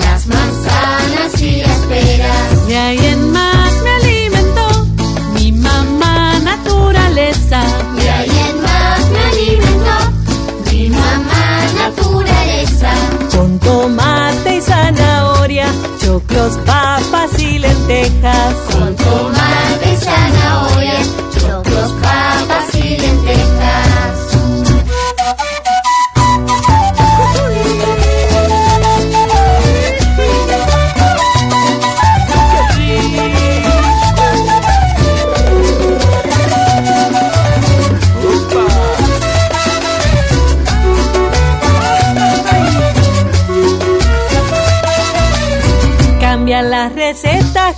[0.00, 2.66] las manzanas y las peras.
[2.66, 4.86] De ahí en más me alimentó
[5.34, 7.62] mi mamá naturaleza.
[7.96, 11.46] De ahí en más me alimentó mi mamá
[11.78, 12.90] naturaleza.
[13.36, 15.66] Con tomate y zanahoria,
[16.02, 18.54] choclos, papas y lentejas.
[18.72, 21.00] Con tomate y zanahoria,
[21.38, 22.73] choclos, papas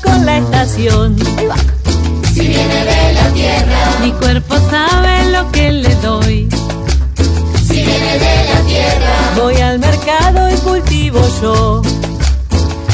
[0.02, 1.16] con la estación.
[2.34, 6.48] Si viene de la tierra, Mi cuerpo sabe lo que le doy.
[7.68, 11.82] si viene de la tierra, Voy al mercado y cultivo yo.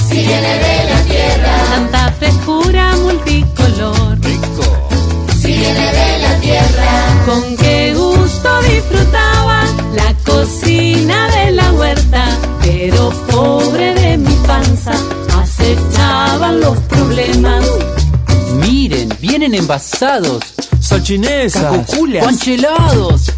[0.08, 4.18] si viene de la tierra, Tanta frescura multicolor.
[5.40, 6.90] si viene de la tierra.
[7.26, 9.64] Con qué gusto disfrutaba
[9.94, 12.24] la cocina de la huerta.
[12.62, 14.92] Pero pobre de mi panza,
[15.62, 17.64] acechaban los problemas.
[18.56, 20.42] Miren, vienen envasados.
[20.80, 21.62] Salchinesas.
[21.62, 22.24] Cacoculas.
[22.24, 23.32] Conchelados.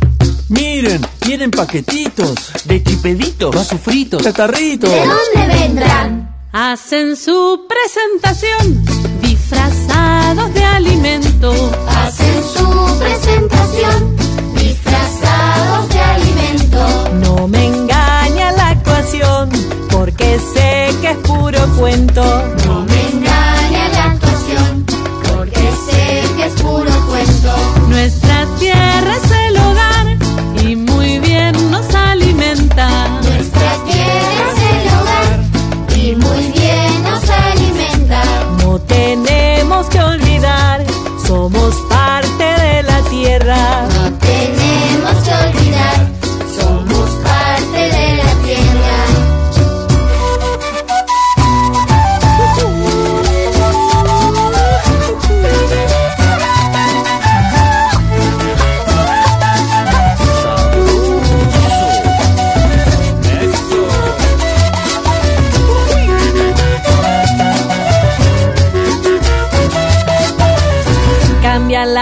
[0.48, 2.34] Miren, vienen paquetitos.
[2.64, 3.54] De chipeditos.
[3.54, 4.22] Vasos fritos.
[4.22, 4.90] Catarritos.
[4.90, 6.34] ¿De dónde vendrán?
[6.52, 8.84] Hacen su presentación
[9.20, 11.52] disfrazados de alimento.
[11.88, 14.16] Hacen su presentación
[14.54, 17.10] disfrazados de alimento.
[17.14, 19.50] No me engaña la actuación,
[19.90, 20.73] porque sé
[21.94, 22.63] puro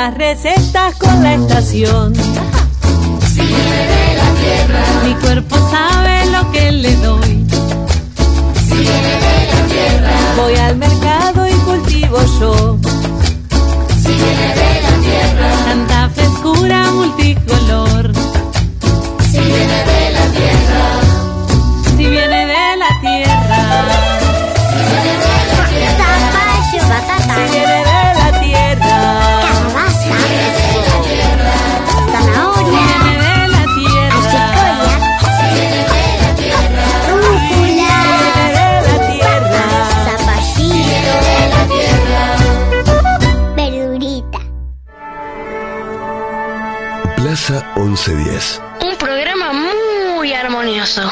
[0.02, 2.12] las recetas con la estación.
[2.12, 2.24] De
[4.20, 7.44] la tierra, Mi cuerpo sabe lo que le doy.
[8.68, 12.76] de la tierra, Voy al mercado y cultivo yo.
[12.78, 12.90] de
[14.82, 18.10] la tierra, Tanta frescura multicolor.
[47.52, 48.62] Plaza 1110.
[48.80, 51.02] Un programa muy armonioso.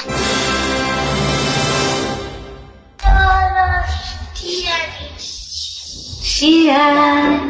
[6.23, 7.50] Giran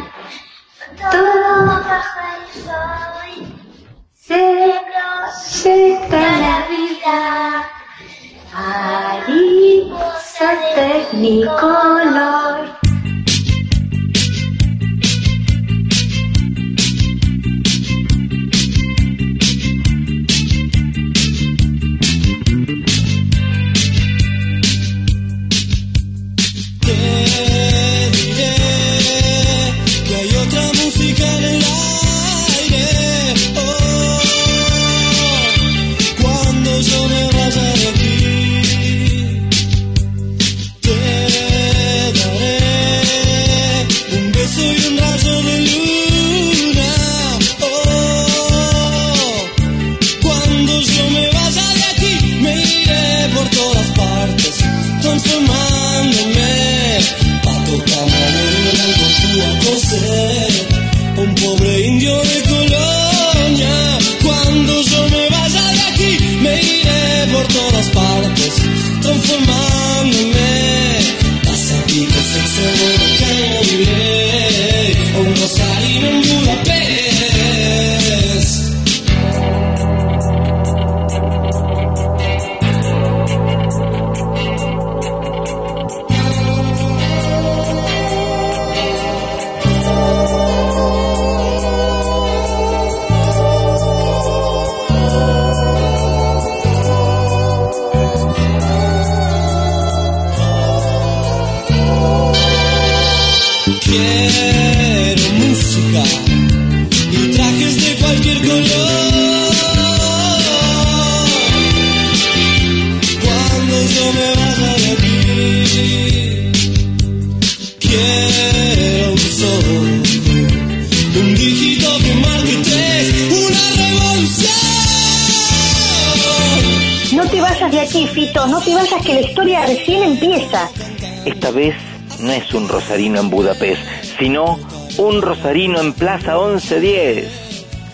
[135.51, 137.27] rosarino en Plaza 1110.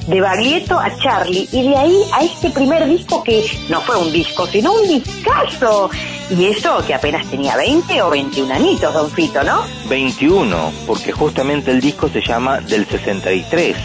[0.07, 4.09] De Baglietto a Charlie y de ahí a este primer disco que no fue un
[4.13, 5.89] disco, sino un discazo.
[6.29, 9.63] Y eso que apenas tenía 20 o 21 añitos, don Fito, ¿no?
[9.89, 13.75] 21, porque justamente el disco se llama del 63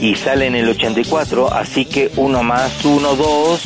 [0.00, 3.60] y sale en el 84, así que uno más uno, dos,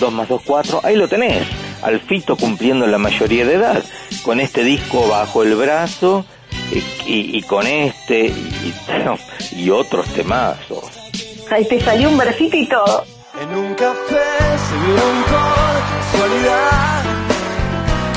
[0.00, 1.46] dos más dos, cuatro, ahí lo tenés.
[1.82, 3.82] Al Fito cumpliendo la mayoría de edad,
[4.22, 6.26] con este disco bajo el brazo
[6.70, 6.78] y,
[7.10, 8.34] y- y con este
[8.64, 10.84] y, y otros temazos.
[11.50, 13.04] Ahí te salió un versito y todo.
[13.40, 14.26] En un café
[14.66, 17.02] se vieron por casualidad,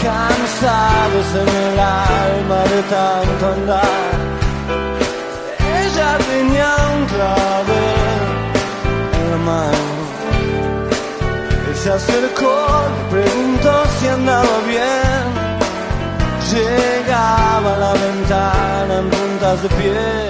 [0.03, 4.27] cansados en el alma de tanto andar.
[5.79, 8.17] Ella tenía un clavel
[9.19, 9.97] en la mano.
[11.67, 15.06] Él se acercó, le preguntó si andaba bien.
[16.57, 20.27] Llegaba a la ventana en puntas de pie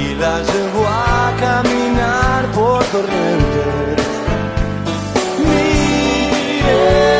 [0.00, 4.06] y la llevó a caminar por corrientes.
[5.48, 7.17] Miren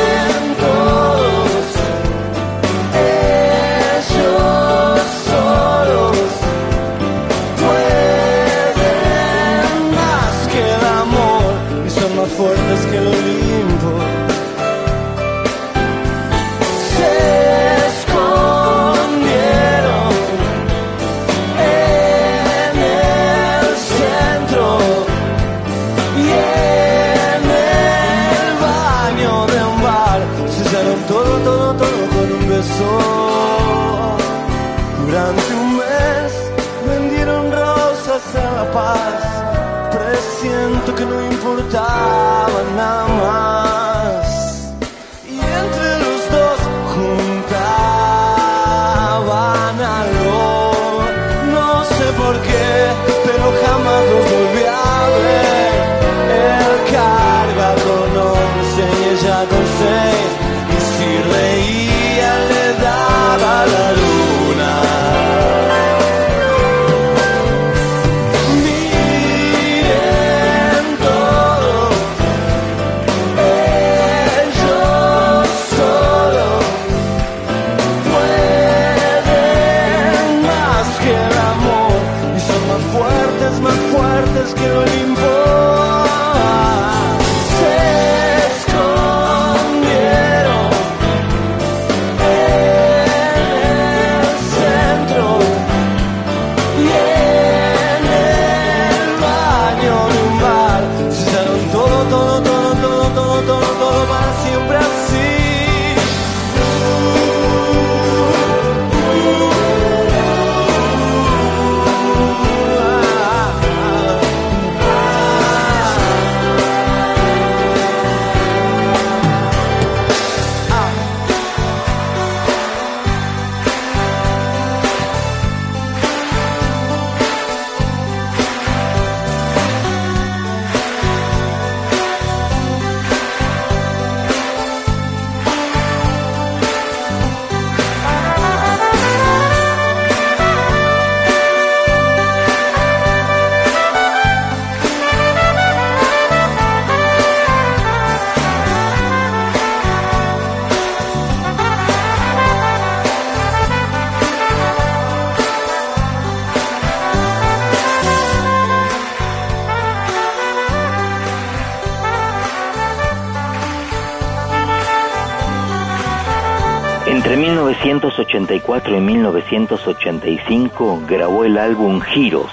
[169.00, 172.50] 1984 y 1985 grabó el álbum Giros,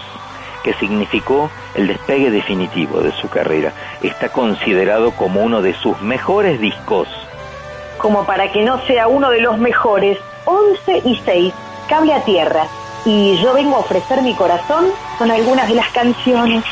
[0.63, 3.73] que significó el despegue definitivo de su carrera.
[4.01, 7.07] Está considerado como uno de sus mejores discos.
[7.97, 11.53] Como para que no sea uno de los mejores, 11 y 6,
[11.87, 12.65] Cable a Tierra.
[13.05, 14.87] Y yo vengo a ofrecer mi corazón
[15.17, 16.63] con algunas de las canciones.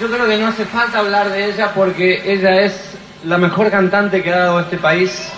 [0.00, 4.22] Yo creo que no hace falta hablar de ella porque ella es la mejor cantante
[4.22, 5.32] que ha dado este país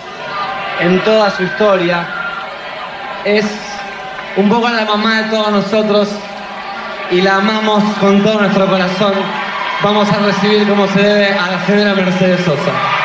[0.79, 2.24] en toda su historia.
[3.25, 3.43] Es
[4.37, 6.09] un poco la mamá de todos nosotros
[7.09, 9.13] y la amamos con todo nuestro corazón.
[9.81, 13.04] Vamos a recibir como se debe a la señora Mercedes Sosa.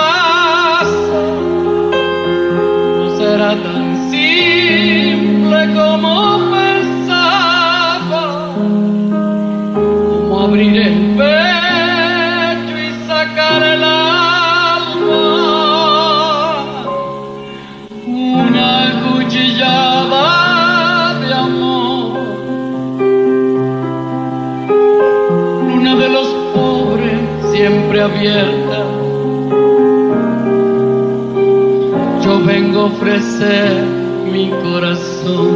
[33.01, 33.83] ofrecer
[34.31, 35.49] mi corazón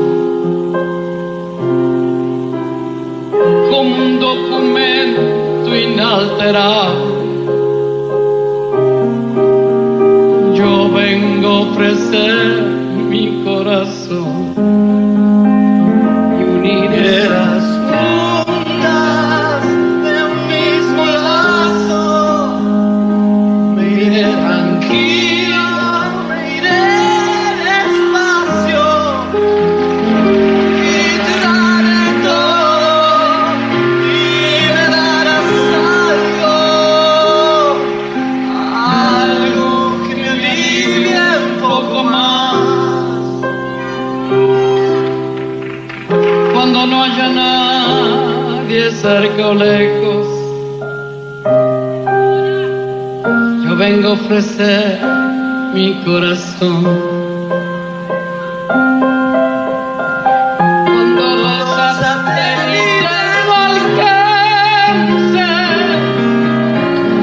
[3.69, 7.05] como un documento inalterable.
[10.55, 12.64] Yo vengo a ofrecer
[49.53, 50.27] lejos,
[53.63, 54.99] yo vengo a ofrecer
[55.73, 56.83] mi corazón.
[60.85, 61.69] Cuando los
[61.99, 64.39] satélites no alcancen,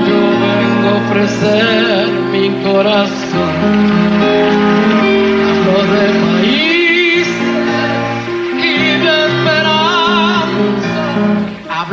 [0.07, 4.02] yo vengo a ofrecer mi corazón.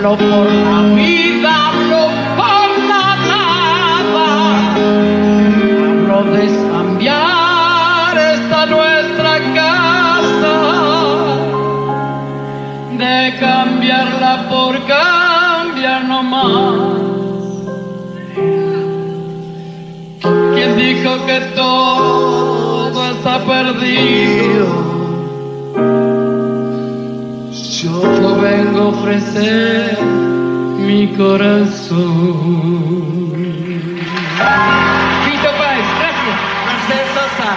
[0.09, 2.01] Hablo por la vida, hablo
[2.35, 4.29] por la nada.
[5.85, 10.55] Hablo de cambiar esta nuestra casa.
[12.97, 16.88] De cambiarla por cambiar nomás.
[28.89, 29.97] Ofrecer
[30.79, 32.09] mi corazón.
[35.25, 36.37] Vito Páez, gracias.
[36.67, 37.51] Mercedes Sosa.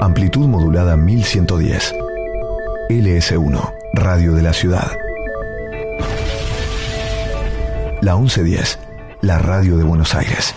[0.00, 1.94] Amplitud modulada 1110.
[2.90, 4.92] LS1, Radio de la Ciudad.
[8.00, 8.78] La 1110,
[9.22, 10.54] la radio de Buenos Aires.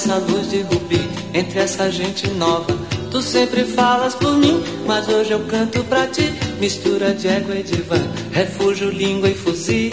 [0.00, 2.74] Essa luz de rubi, entre essa gente nova.
[3.10, 6.32] Tu sempre falas por mim, mas hoje eu canto pra ti.
[6.58, 9.90] Mistura de égua e van, refúgio, língua e fuzil.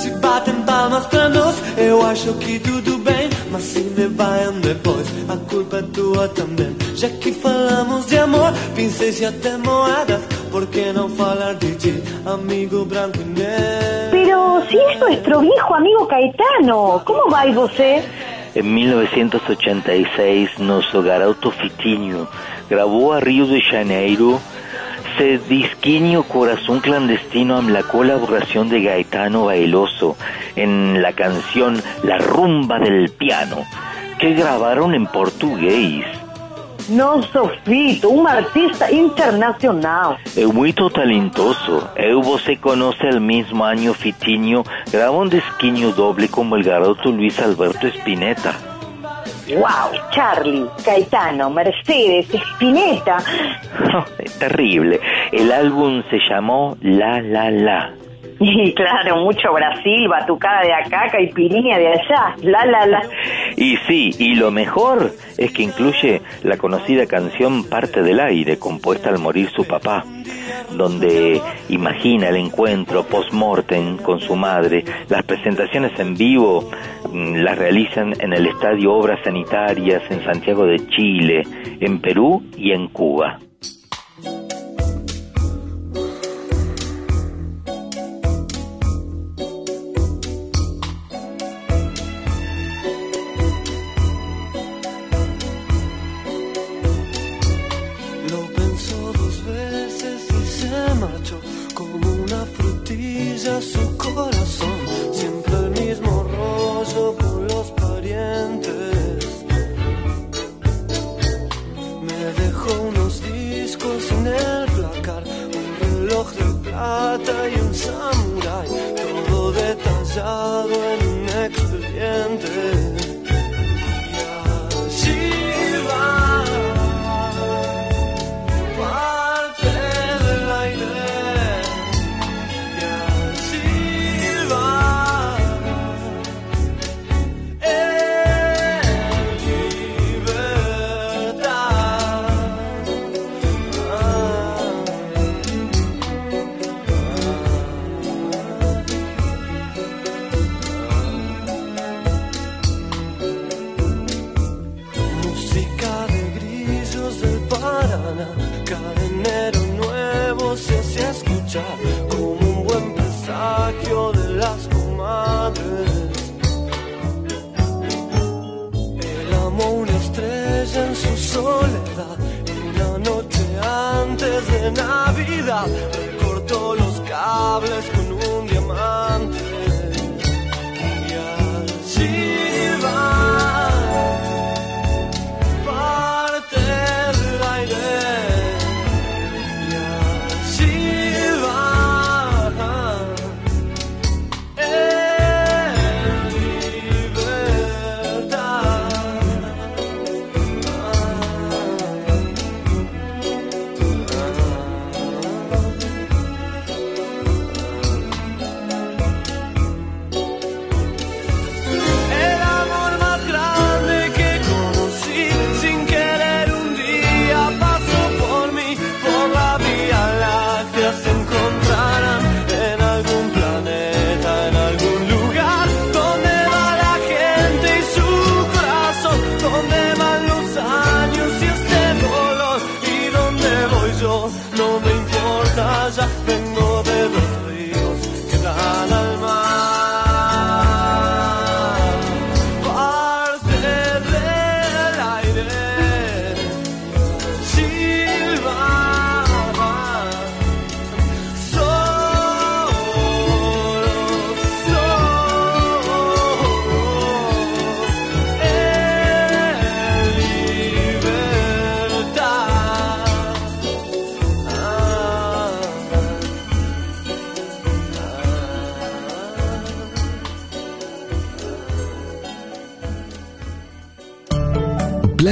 [0.00, 5.06] Se batem palmas pra nós, eu acho que tudo bem, mas se me vaiam depois,
[5.28, 6.74] a culpa é tua também.
[6.94, 11.77] Já que falamos de amor, pensei se até moedas, por que não falar de
[12.32, 14.10] amigo branco negro?
[14.10, 18.02] Pero si es nuestro viejo amigo Caetano, ¿cómo va y você?
[18.54, 22.28] En 1986, nosso garoto Fitinho
[22.68, 24.40] grabó a Rio de Janeiro
[25.18, 30.16] se disquinho Corazón Clandestino amb la colaboración de Gaetano Bailoso
[30.54, 33.64] en la canción La Rumba del Piano,
[34.20, 36.06] que grabaron en portugués.
[36.88, 40.16] No, Sofito, un artista internacional.
[40.34, 41.86] É muito talentoso.
[41.96, 47.38] Eu você conhece el mismo año Fitinho grabó un disquinho doble como el garoto Luis
[47.40, 48.54] Alberto Spinetta.
[49.48, 53.18] Wow, Charlie, Caetano, Mercedes, Spinetta.
[54.18, 54.98] Es terrible.
[55.32, 58.07] El álbum se llamó La La La.
[58.40, 62.36] Y claro, mucho Brasil, batucada de acá, caipirinha de allá.
[62.42, 63.02] La, la, la.
[63.56, 69.08] Y sí, y lo mejor es que incluye la conocida canción Parte del Aire, compuesta
[69.08, 70.04] al morir su papá,
[70.70, 74.84] donde imagina el encuentro post-mortem con su madre.
[75.08, 76.70] Las presentaciones en vivo
[77.12, 81.42] mm, las realizan en el Estadio Obras Sanitarias en Santiago de Chile,
[81.80, 83.38] en Perú y en Cuba.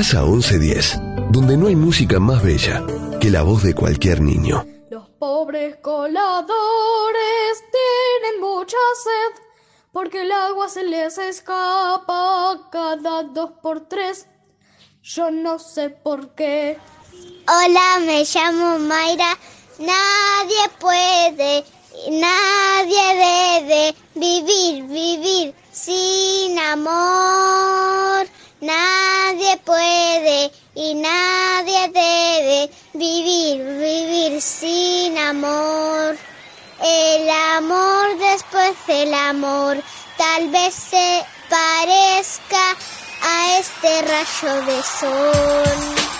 [0.08, 1.00] Casa 1110,
[1.32, 2.80] donde no hay música más bella
[3.20, 4.64] que la voz de cualquier niño.
[4.88, 6.44] Los pobres coladores
[7.72, 9.42] tienen mucha sed,
[9.90, 14.28] porque el agua se les escapa cada dos por tres.
[15.02, 16.78] Yo no sé por qué.
[17.48, 19.36] Hola, me llamo Mayra.
[19.80, 21.64] Nadie puede,
[22.12, 28.24] nadie debe vivir, vivir sin amor.
[28.66, 36.16] Nadie puede y nadie debe vivir, vivir sin amor.
[36.82, 39.80] El amor después del amor
[40.16, 42.76] tal vez se parezca
[43.22, 46.15] a este rayo de sol.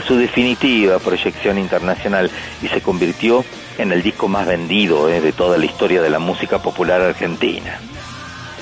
[0.00, 2.30] Su definitiva proyección internacional
[2.62, 3.44] y se convirtió
[3.78, 7.78] en el disco más vendido eh, de toda la historia de la música popular argentina.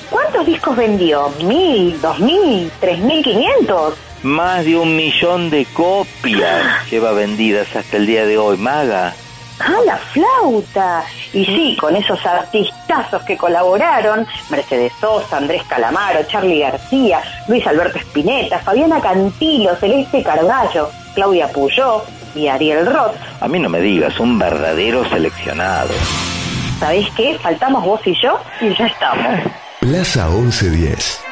[0.09, 1.29] ¿Cuántos discos vendió?
[1.43, 3.95] ¿Mil, dos mil, tres mil quinientos?
[4.23, 9.13] Más de un millón de copias lleva vendidas hasta el día de hoy, Maga.
[9.59, 11.03] Ah, la flauta.
[11.33, 17.99] Y sí, con esos artistazos que colaboraron, Mercedes Sosa, Andrés Calamaro, Charlie García, Luis Alberto
[17.99, 22.03] Spinetta, Fabiana Cantilo, Celeste Carballo, Claudia Puyó
[22.35, 23.15] y Ariel Roth.
[23.39, 25.93] A mí no me digas, un verdadero seleccionado.
[26.79, 27.37] ¿Sabés qué?
[27.39, 29.41] Faltamos vos y yo y ya estamos.
[29.79, 31.30] Plaza 1110.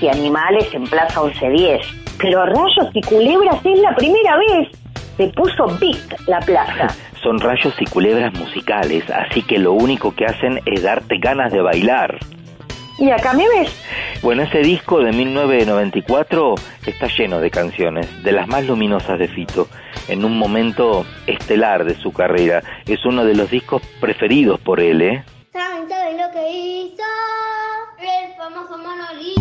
[0.00, 1.80] Y animales en Plaza 1110,
[2.18, 4.68] pero rayos y culebras es la primera vez.
[5.16, 6.88] Se puso big la plaza.
[7.22, 11.60] Son rayos y culebras musicales, así que lo único que hacen es darte ganas de
[11.60, 12.18] bailar.
[12.98, 13.74] Y acá me ves.
[14.22, 16.54] Bueno, ese disco de 1994
[16.86, 19.68] está lleno de canciones, de las más luminosas de Fito,
[20.08, 22.62] en un momento estelar de su carrera.
[22.86, 25.24] Es uno de los discos preferidos por él, ¿eh?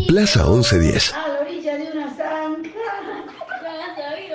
[0.10, 1.14] Plaza 1110.
[1.14, 2.70] A la orilla de una zanja.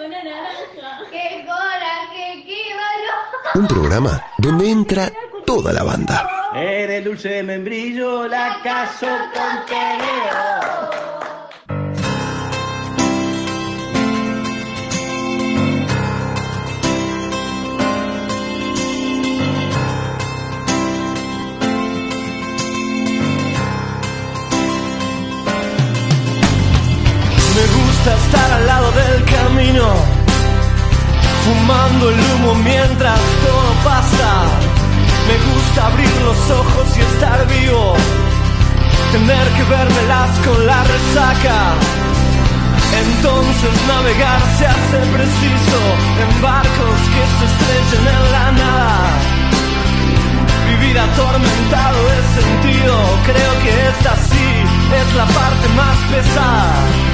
[0.07, 1.01] una naranja.
[1.11, 3.57] ¡Qué coraje, qué valor!
[3.57, 5.11] Un programa donde entra
[5.45, 6.31] toda la banda.
[6.55, 9.67] Eres dulce de membrillo, la caso con
[28.05, 29.87] gusta estar al lado del camino,
[31.45, 34.31] fumando el humo mientras todo pasa.
[35.29, 37.95] Me gusta abrir los ojos y estar vivo,
[39.13, 41.59] tener que vermelas con la resaca.
[43.05, 45.79] Entonces navegar se hace preciso
[46.23, 48.93] en barcos que se estrellen en la nada.
[50.69, 52.95] Vivir atormentado es sentido,
[53.25, 54.49] creo que esta sí
[54.93, 57.14] es la parte más pesada.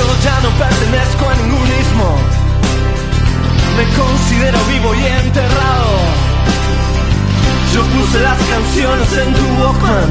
[0.00, 2.08] Yo ya no pertenezco a ningún ismo,
[3.76, 5.92] me considero vivo y enterrado.
[7.74, 10.10] Yo puse las canciones en tu Walkman,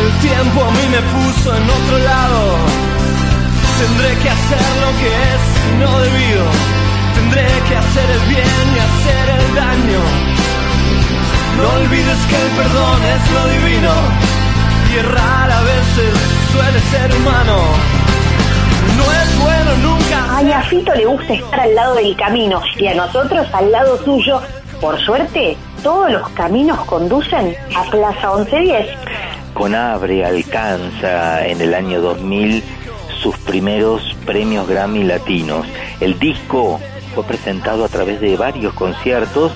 [0.00, 2.42] el tiempo a mí me puso en otro lado.
[3.82, 5.42] Tendré que hacer lo que es
[5.82, 6.46] no debido,
[7.14, 10.02] tendré que hacer el bien y hacer el daño.
[11.56, 13.94] No olvides que el perdón es lo divino
[14.90, 16.12] y errar a veces
[16.52, 18.09] suele ser humano.
[19.00, 20.36] No es bueno nunca.
[20.36, 23.96] Ay, a Fito le gusta estar al lado del camino y a nosotros al lado
[24.04, 24.40] suyo.
[24.78, 28.86] Por suerte, todos los caminos conducen a Plaza 1110.
[29.54, 32.62] Conabre alcanza en el año 2000
[33.22, 35.66] sus primeros premios Grammy latinos.
[36.00, 36.78] El disco
[37.14, 39.52] fue presentado a través de varios conciertos,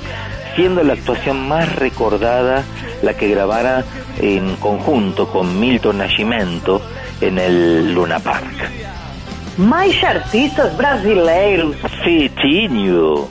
[0.57, 2.65] siendo la actuación más recordada
[3.03, 3.85] la que grabara
[4.21, 6.81] en conjunto con Milton Nascimento
[7.21, 8.94] en el Luna Park.
[9.57, 11.77] Mais artistas brasileiros.
[12.03, 13.29] Fitinho.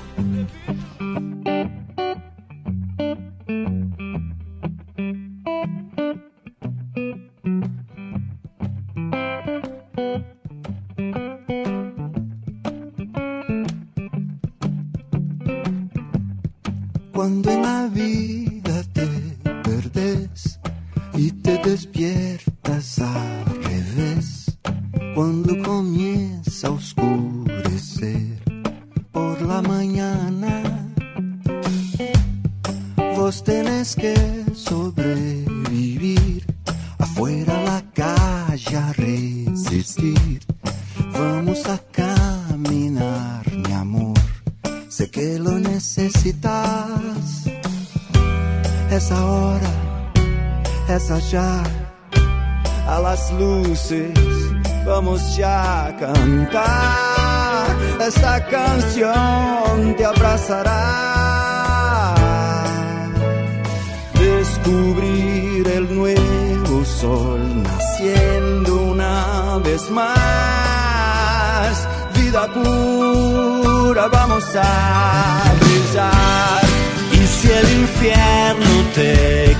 [78.03, 79.52] Infierno te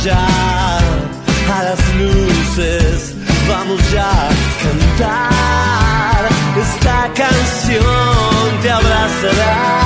[0.00, 3.14] allá, a las luces,
[3.48, 4.30] vamos ya a
[4.62, 6.28] cantar.
[6.56, 9.78] Esta canción te abrazará.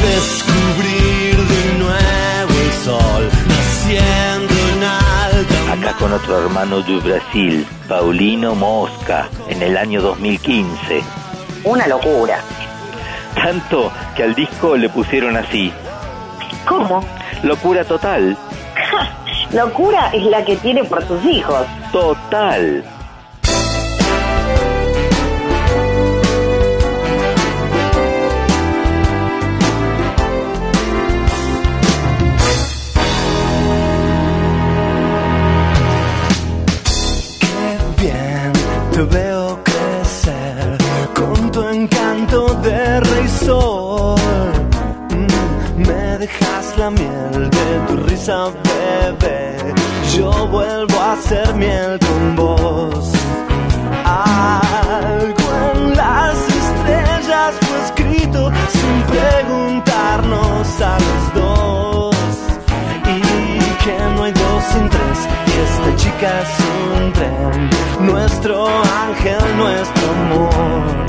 [0.00, 8.54] Descubrir de nuevo el sol naciendo en alta Acá con otro hermano de Brasil, Paulino
[8.54, 11.02] Mosca, en el año 2015.
[11.64, 12.40] Una locura.
[13.34, 15.72] Tanto que al disco le pusieron así.
[16.70, 17.04] ¿Cómo?
[17.42, 18.36] Locura total.
[19.52, 21.66] Locura es la que tiene por sus hijos.
[21.90, 22.84] Total.
[38.00, 38.52] bien
[38.92, 40.78] te veo crecer
[41.16, 44.16] con tu encanto de rey sol.
[45.10, 49.56] Mm, me dejas la miel de tu risa, bebé.
[50.16, 53.12] Yo vuelvo a ser miel con vos.
[54.04, 62.16] Algo en las estrellas fue escrito sin preguntarnos a los dos.
[63.16, 63.20] Y
[63.84, 65.30] que no hay dos sin tres
[66.10, 67.70] música es un tren,
[68.06, 71.06] nuestro ángel, nuestro amor.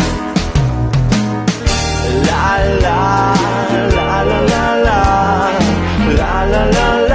[2.26, 3.34] La la
[3.96, 5.21] la la la la
[6.22, 7.11] la la la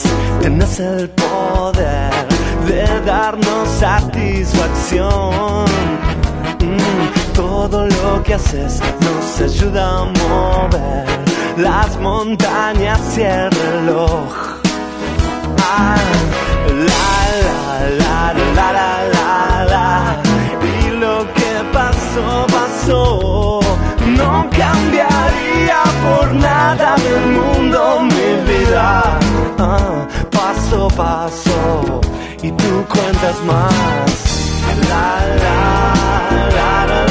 [0.00, 2.12] sabes, tienes el poder
[2.66, 5.64] de darnos satisfacción.
[6.60, 11.06] Mm, todo lo que haces nos ayuda a mover
[11.56, 14.60] las montañas y el reloj.
[15.62, 15.96] Ah,
[16.68, 17.08] la,
[17.46, 17.62] la,
[18.02, 20.22] la, la, la, la, la.
[20.84, 21.39] Y lo
[21.72, 23.60] pasó, pasó.
[24.06, 29.18] No cambiaría por nada del mundo mi vida.
[29.58, 32.00] Ah, paso, paso.
[32.42, 34.10] Y tú cuentas más.
[34.88, 37.09] La, la, la.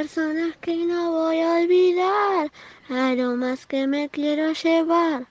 [0.00, 2.50] Personas que no voy a olvidar.
[2.88, 5.26] Aromas que me quiero llevar.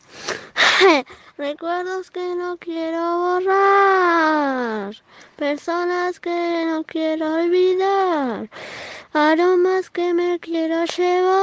[1.40, 4.94] recuerdos que no quiero borrar.
[5.38, 8.48] Personas que no quiero olvidar.
[9.14, 11.40] Aromas que me quiero llevar.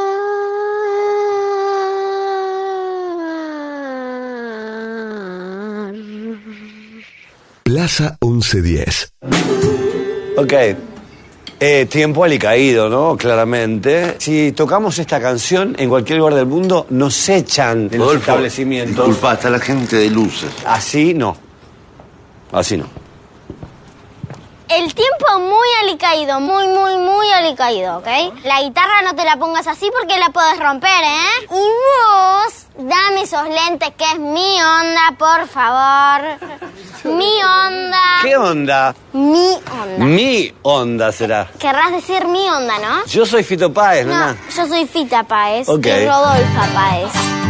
[7.65, 9.13] Plaza 1110.
[10.37, 10.96] Ok.
[11.59, 13.17] Eh, tiempo alicaído, ¿no?
[13.17, 14.17] Claramente.
[14.19, 19.07] Si tocamos esta canción en cualquier lugar del mundo, nos echan de los Rodolfo, establecimientos.
[19.07, 20.51] Disculpa, está la gente de luces.
[20.67, 21.37] Así no.
[22.53, 22.85] Así no.
[24.69, 28.09] El tiempo muy alicaído, muy, muy, muy alicaído, ¿ok?
[28.45, 31.47] La guitarra no te la pongas así porque la puedes romper, ¿eh?
[31.51, 36.39] Y vos, dame esos lentes que es mi onda, por favor.
[37.05, 38.01] Mi onda.
[38.23, 38.95] ¿Qué onda?
[39.13, 40.05] Mi onda.
[40.05, 41.49] Mi onda será.
[41.59, 43.05] Querrás decir mi onda, ¿no?
[43.07, 45.87] Yo soy Fito Páez, No, yo soy Fita Páez Ok.
[45.87, 47.46] y Rodolfa Páez.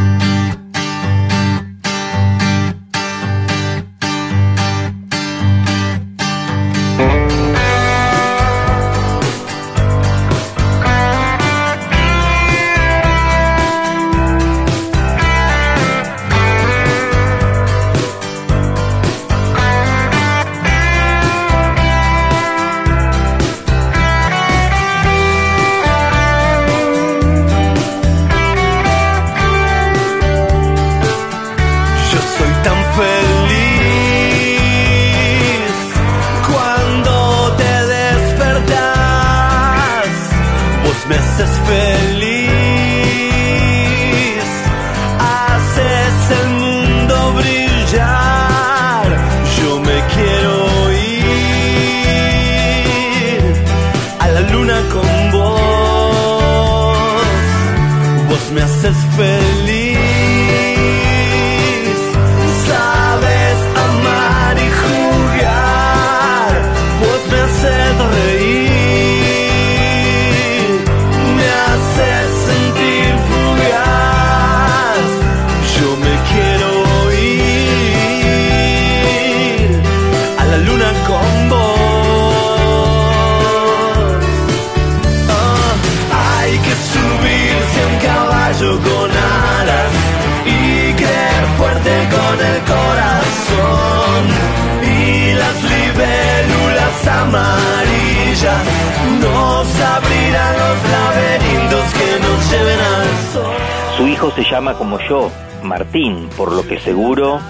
[104.75, 105.31] Como yo,
[105.63, 107.41] Martín, por lo que seguro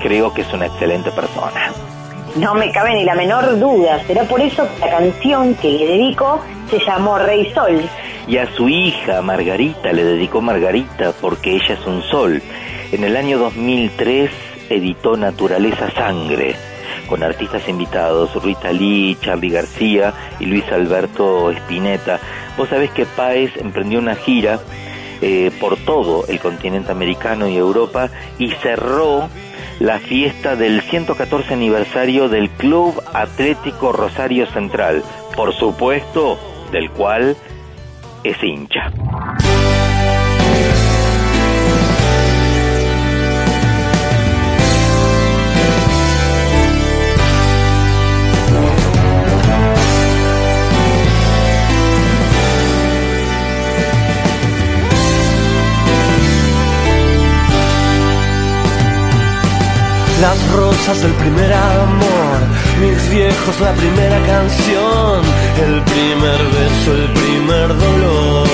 [0.00, 1.72] creo que es una excelente persona.
[2.36, 4.02] No me cabe ni la menor duda.
[4.06, 6.40] Será por eso que la canción que le dedico
[6.70, 7.82] se llamó Rey Sol.
[8.28, 12.40] Y a su hija Margarita le dedicó Margarita porque ella es un sol.
[12.92, 14.30] En el año 2003
[14.68, 16.54] editó Naturaleza Sangre
[17.08, 22.20] con artistas invitados, Rita Lee, Charlie García y Luis Alberto Spinetta.
[22.56, 24.60] Vos sabés que Páez emprendió una gira
[25.20, 29.28] eh, por todo el continente americano y Europa y cerró
[29.78, 35.02] la fiesta del 114 aniversario del Club Atlético Rosario Central,
[35.34, 36.38] por supuesto,
[36.70, 37.36] del cual
[38.24, 38.92] es hincha.
[60.20, 62.38] Las rosas del primer amor,
[62.78, 65.22] mis viejos la primera canción,
[65.64, 68.46] el primer beso, el primer dolor.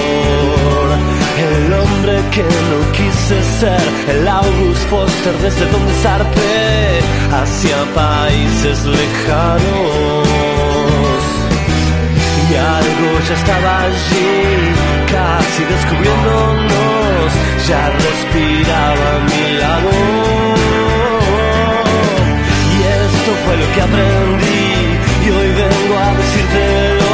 [1.36, 3.82] El hombre que no quise ser,
[4.16, 7.00] el August Foster desde donde zarpé
[7.34, 10.28] hacia países lejanos.
[12.48, 14.36] Y algo ya estaba allí,
[15.10, 17.32] casi descubriéndonos,
[17.66, 20.65] ya respiraba mi lado.
[23.26, 24.70] Esto fue lo que aprendí
[25.26, 27.12] y hoy vengo a decírtelo.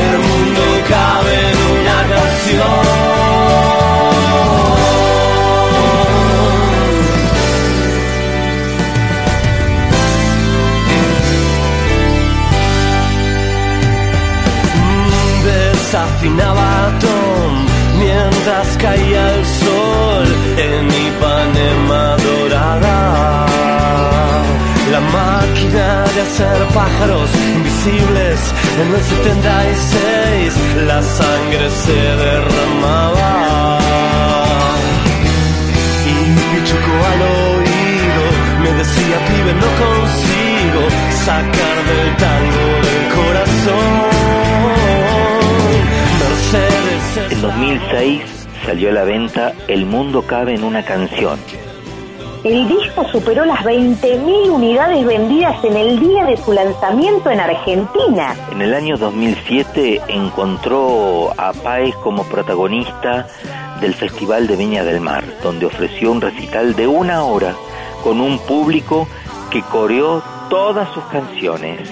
[0.00, 3.80] El mundo cabe en una canción.
[14.74, 17.52] Mm, Desafinaba Tom
[17.98, 20.26] mientras caía el sol
[20.56, 23.39] en Ipanema dorada.
[24.90, 30.54] La máquina de hacer pájaros invisibles en el 76,
[30.84, 33.78] la sangre se derramaba.
[36.06, 36.14] Y
[36.50, 38.24] Pichuco al oído
[38.64, 40.82] me decía, pibe, no consigo
[41.24, 43.90] sacar del tango del corazón.
[46.18, 48.22] Mercedes En 2006
[48.66, 51.38] salió a la venta El mundo cabe en una canción.
[52.42, 58.34] El disco superó las 20.000 unidades vendidas en el día de su lanzamiento en Argentina.
[58.50, 63.26] En el año 2007 encontró a Páez como protagonista
[63.82, 67.54] del Festival de Viña del Mar, donde ofreció un recital de una hora
[68.02, 69.06] con un público
[69.50, 71.90] que coreó todas sus canciones.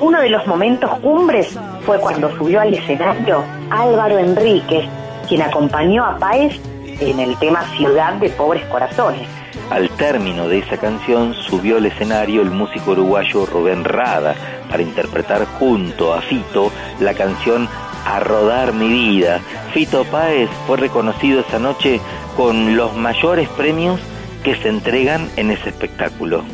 [0.00, 1.56] Uno de los momentos cumbres
[1.86, 4.86] fue cuando subió al escenario Álvaro Enríquez,
[5.28, 6.60] quien acompañó a Páez
[6.98, 9.37] en el tema Ciudad de Pobres Corazones.
[9.70, 14.34] Al término de esa canción subió al escenario el músico uruguayo Rubén Rada
[14.70, 17.68] para interpretar junto a Fito la canción
[18.06, 19.40] A Rodar Mi Vida.
[19.74, 22.00] Fito Páez fue reconocido esa noche
[22.34, 24.00] con los mayores premios
[24.42, 26.44] que se entregan en ese espectáculo.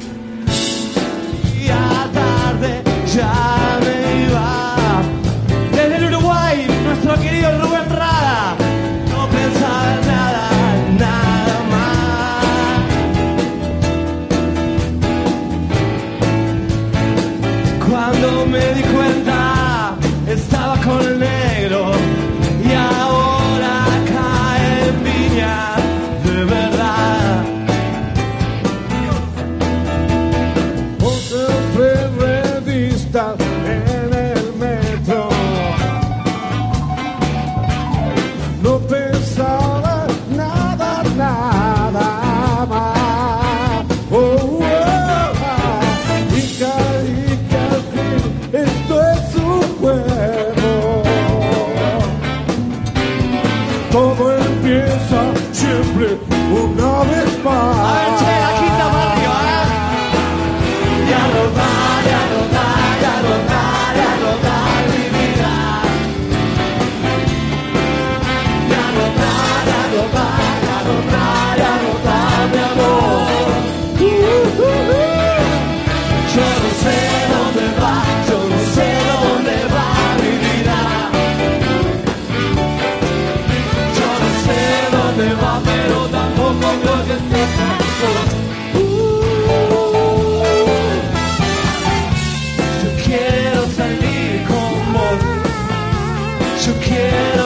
[96.95, 97.44] quiero.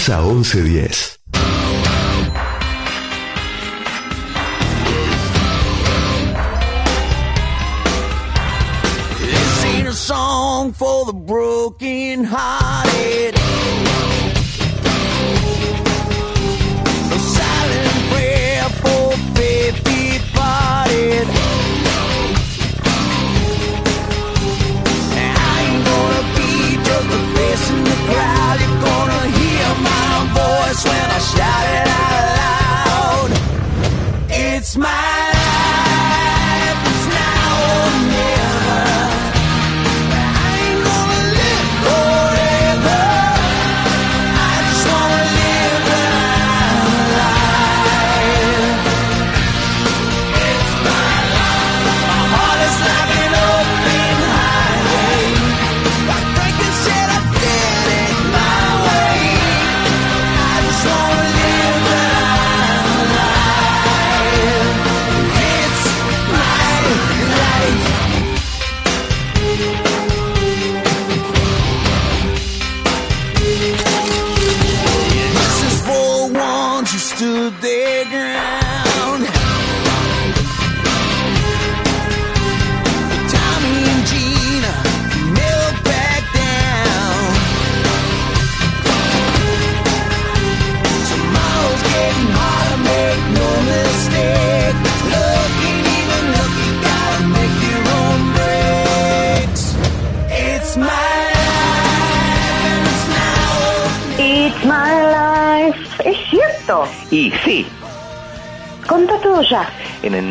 [0.00, 1.18] Plaza 1110.
[9.20, 12.59] This ain't a song for the broken hearted.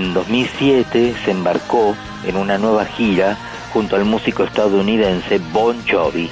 [0.10, 1.95] En el 2007 se embarcó
[2.26, 3.38] en una nueva gira
[3.72, 6.30] junto al músico estadounidense Bon Jovi.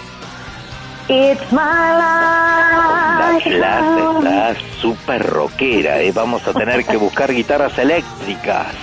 [1.08, 3.50] It's my La life.
[3.58, 6.12] plaza está súper rockera, ¿eh?
[6.12, 8.74] vamos a tener que buscar guitarras eléctricas.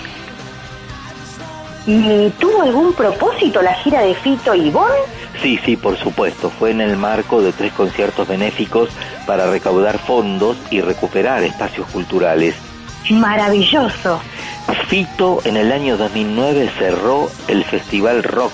[1.86, 4.88] ¿Y tuvo algún propósito la gira de Fito y Bon?
[5.42, 6.48] Sí, sí, por supuesto.
[6.50, 8.88] Fue en el marco de tres conciertos benéficos
[9.26, 12.54] para recaudar fondos y recuperar espacios culturales.
[13.10, 14.20] Maravilloso.
[14.74, 18.52] Fito en el año 2009 cerró el Festival Rock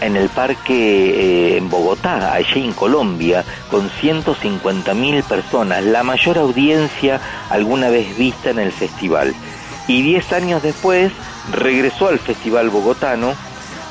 [0.00, 7.20] en el parque eh, en Bogotá, allí en Colombia, con 150.000 personas, la mayor audiencia
[7.50, 9.34] alguna vez vista en el festival.
[9.88, 11.12] Y 10 años después
[11.52, 13.34] regresó al Festival Bogotano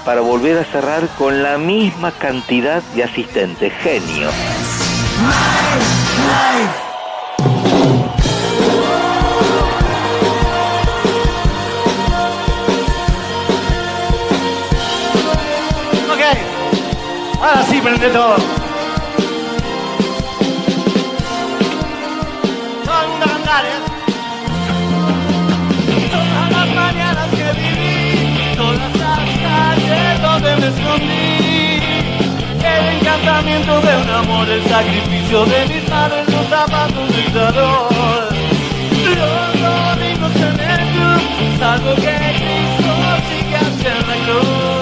[0.04, 3.74] para volver a cerrar con la misma cantidad de asistentes.
[3.82, 4.30] Genio.
[17.46, 18.36] Ahora sí prende todo.
[22.86, 23.80] Todo el mundo a cantar, ¿eh?
[26.12, 31.26] Todas las mañanas que viví, todas las calles donde me escondí.
[32.66, 38.30] El encantamiento de un amor, el sacrificio de mis manos, los zapatos del dolor.
[39.06, 41.22] Los domingos en el club,
[41.60, 42.92] salvo que Cristo
[43.30, 44.74] sigue hacia la cruz.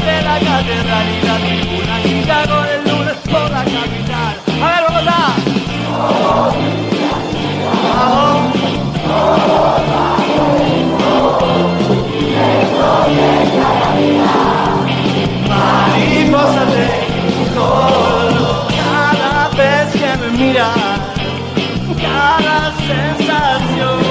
[0.00, 4.34] De la catedral y la tribuna Chicago el lunes por la capital.
[4.62, 5.22] A ver, Bogotá.
[15.48, 16.86] Mariposa de
[17.54, 21.00] color, cada vez que me miras,
[22.00, 24.09] cada sensación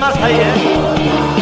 [0.00, 1.39] más ahí,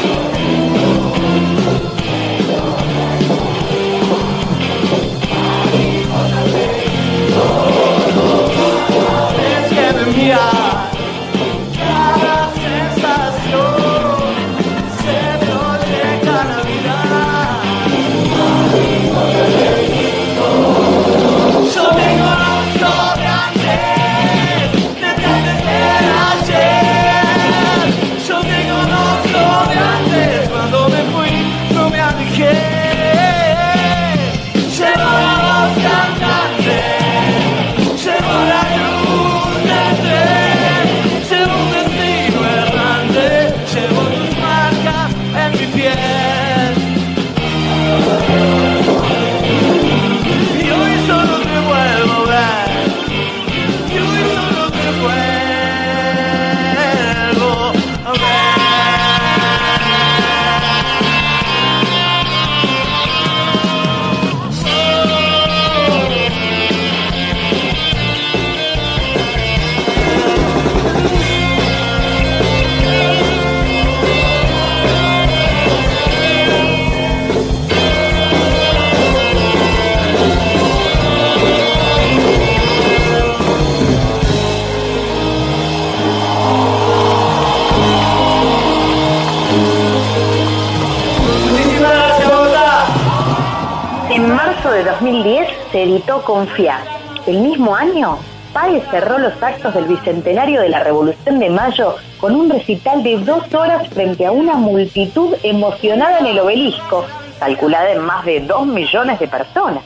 [95.00, 96.80] 2010 se editó Confiar.
[97.24, 98.18] El mismo año,
[98.52, 103.16] Páez cerró los actos del bicentenario de la Revolución de Mayo con un recital de
[103.18, 107.04] dos horas frente a una multitud emocionada en el obelisco,
[107.38, 109.84] calculada en más de dos millones de personas.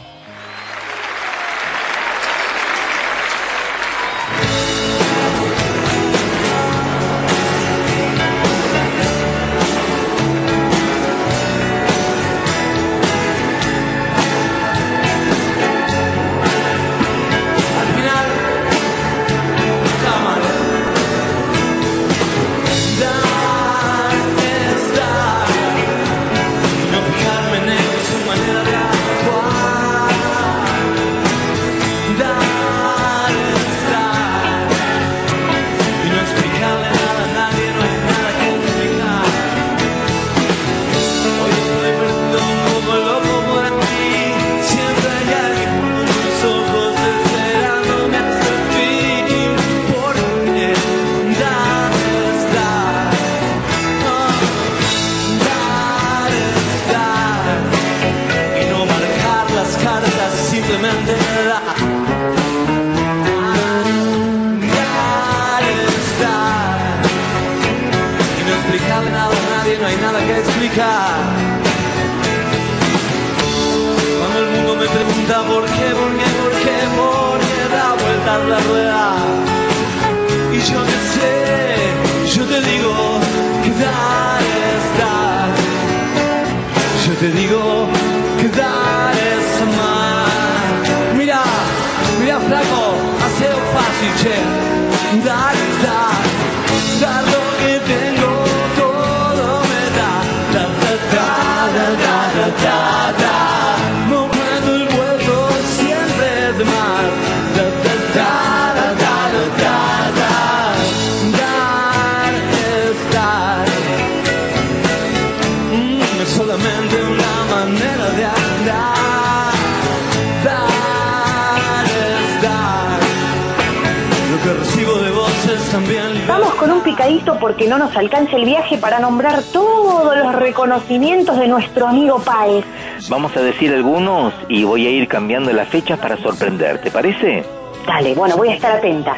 [132.24, 132.64] Páez.
[133.08, 137.44] Vamos a decir algunos y voy a ir cambiando las fechas para sorprender, ¿te parece?
[137.86, 139.16] Dale, bueno, voy a estar atenta.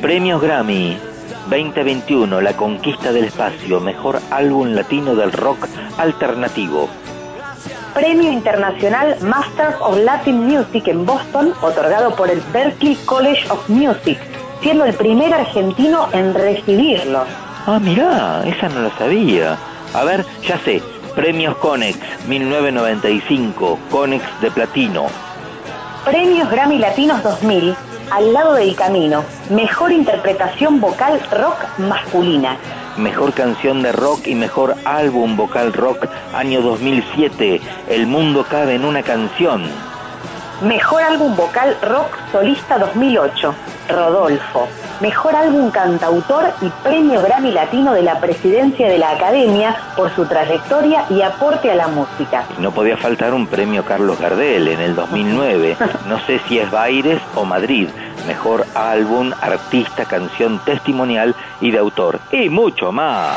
[0.00, 0.96] Premios Grammy
[1.48, 5.66] 2021, La Conquista del Espacio, Mejor Álbum Latino del Rock
[5.98, 6.88] Alternativo.
[7.94, 14.18] Premio Internacional Masters of Latin Music en Boston, otorgado por el Berklee College of Music,
[14.60, 17.24] siendo el primer argentino en recibirlo.
[17.66, 19.56] Ah, mirá, esa no la sabía.
[19.94, 20.82] A ver, ya sé.
[21.16, 21.98] Premios Conex
[22.28, 25.06] 1995, Conex de Platino.
[26.04, 27.74] Premios Grammy Latinos 2000,
[28.10, 32.58] Al lado del camino, mejor interpretación vocal rock masculina.
[32.98, 38.84] Mejor canción de rock y mejor álbum vocal rock año 2007, El mundo cabe en
[38.84, 39.64] una canción.
[40.60, 43.54] Mejor álbum vocal rock solista 2008,
[43.88, 44.68] Rodolfo.
[45.00, 50.24] Mejor álbum cantautor y premio Grammy Latino de la Presidencia de la Academia por su
[50.24, 52.44] trayectoria y aporte a la música.
[52.58, 55.76] No podía faltar un premio Carlos Gardel en el 2009.
[56.06, 57.88] No sé si es Baires o Madrid.
[58.26, 62.20] Mejor álbum, artista, canción testimonial y de autor.
[62.30, 63.36] Y mucho más.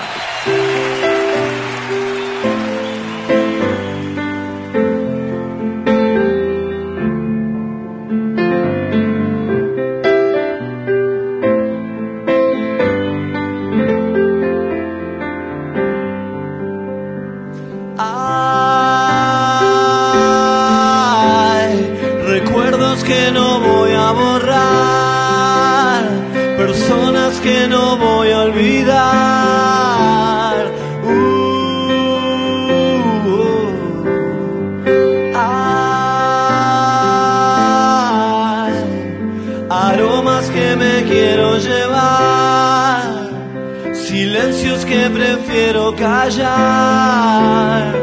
[45.99, 47.93] Callar.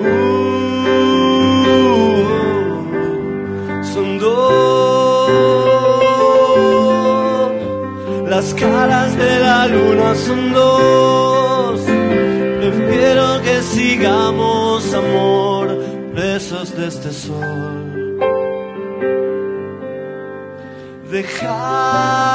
[0.00, 0.04] Uh,
[3.92, 5.30] son dos,
[8.28, 11.80] las caras de la luna son dos.
[12.60, 15.66] Prefiero que sigamos, amor,
[16.14, 17.84] presos de este sol.
[21.10, 22.26] Dejar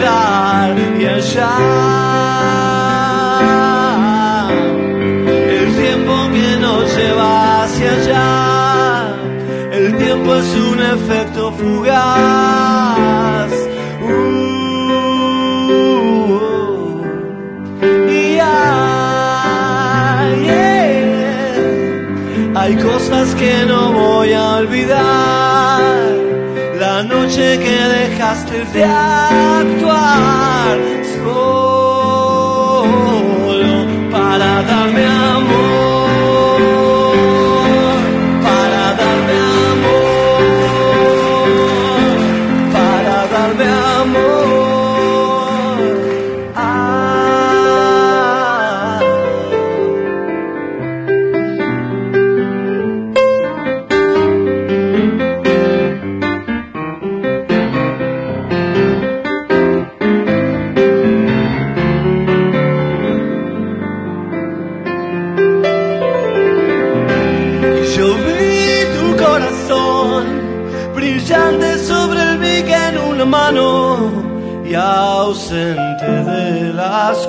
[0.00, 1.50] y allá.
[5.26, 9.14] El tiempo que nos lleva hacia allá,
[9.72, 13.52] el tiempo es un efecto fugaz.
[14.02, 14.08] Uh,
[18.08, 18.64] yeah.
[22.54, 25.47] Hay cosas que no voy a olvidar.
[26.98, 30.87] La noche que dejaste de actuar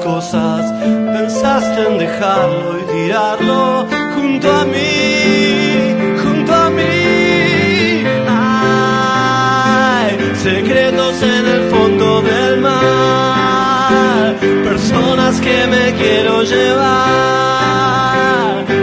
[0.03, 8.03] cosas pensaste en dejarlo y tirarlo junto a mí, junto a mí.
[8.27, 16.95] Hay secretos en el fondo del mar, personas que me quiero llevar,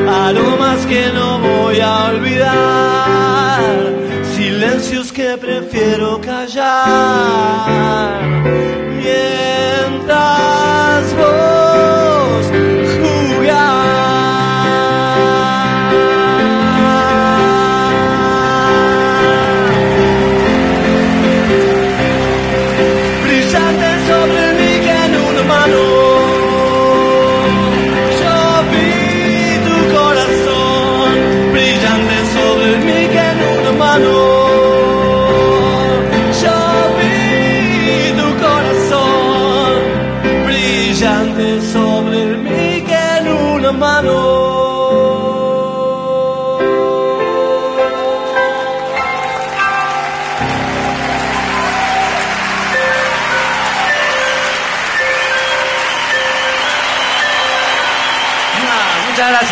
[0.08, 3.60] aromas que no voy a olvidar,
[4.36, 7.56] silencios que prefiero callar.
[8.96, 10.95] Mientras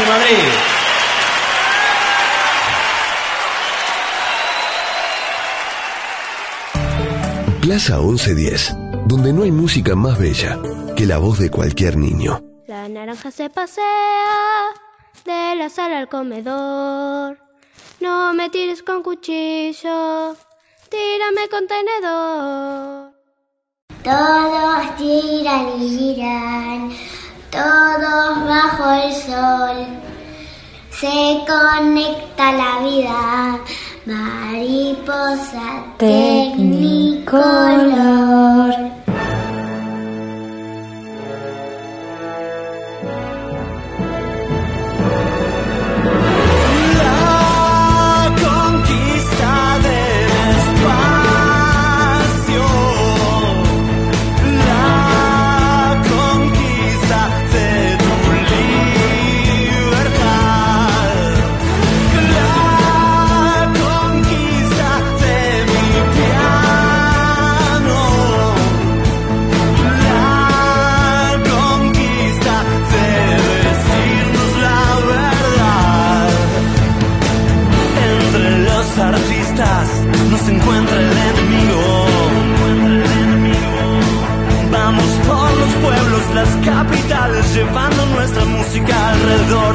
[0.05, 0.75] Gracias, Madrid.
[7.63, 8.77] Plaza 1110,
[9.07, 10.59] donde no hay música más bella
[10.97, 12.43] que la voz de cualquier niño.
[12.67, 13.85] La naranja se pasea
[15.25, 17.39] de la sala al comedor.
[18.01, 20.37] No me tires con cuchillo,
[20.91, 23.15] tírame con tenedor.
[24.03, 26.93] Todos giran y giran,
[27.55, 29.87] todos bajo el sol.
[30.91, 33.59] Se conecta la vida,
[34.07, 35.67] mariposa
[35.99, 37.35] tecnicolor.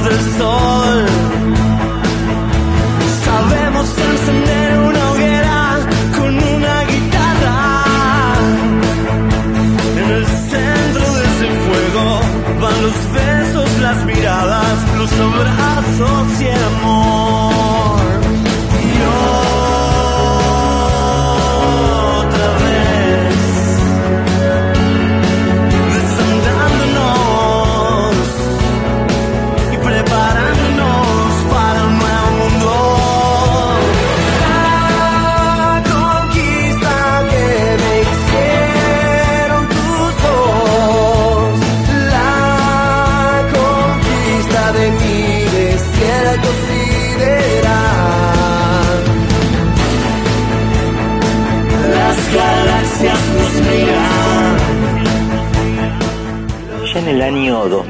[0.10, 1.06] del sol.
[3.26, 4.69] Sabemos encender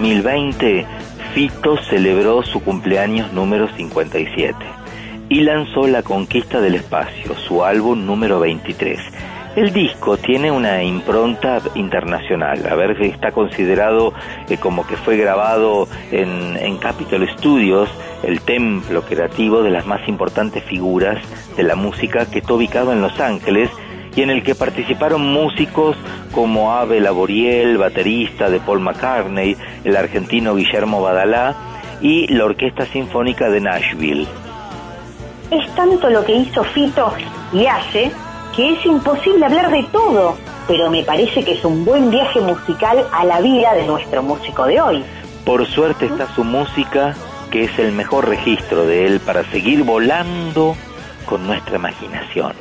[0.10, 0.88] 2020,
[1.36, 4.56] Fito celebró su cumpleaños número 57
[5.30, 8.99] y lanzó La Conquista del Espacio, su álbum número 23.
[9.56, 14.14] El disco tiene una impronta internacional, a ver, está considerado
[14.49, 17.88] eh, como que fue grabado en, en Capitol Studios,
[18.23, 21.19] el templo creativo de las más importantes figuras
[21.56, 23.69] de la música que está ubicado en Los Ángeles
[24.15, 25.95] y en el que participaron músicos
[26.34, 31.56] como Abel Laboriel, baterista de Paul McCartney, el argentino Guillermo Badalá
[32.02, 34.27] y la Orquesta Sinfónica de Nashville.
[35.52, 37.14] Es tanto lo que hizo Fito
[37.52, 38.11] y hace
[38.56, 40.38] que es imposible hablar de todo,
[40.68, 44.65] pero me parece que es un buen viaje musical a la vida de nuestro músico
[44.65, 45.03] de hoy.
[45.45, 47.15] Por suerte está su música,
[47.52, 50.76] que es el mejor registro de él para seguir volando
[51.26, 52.53] con nuestra imaginación.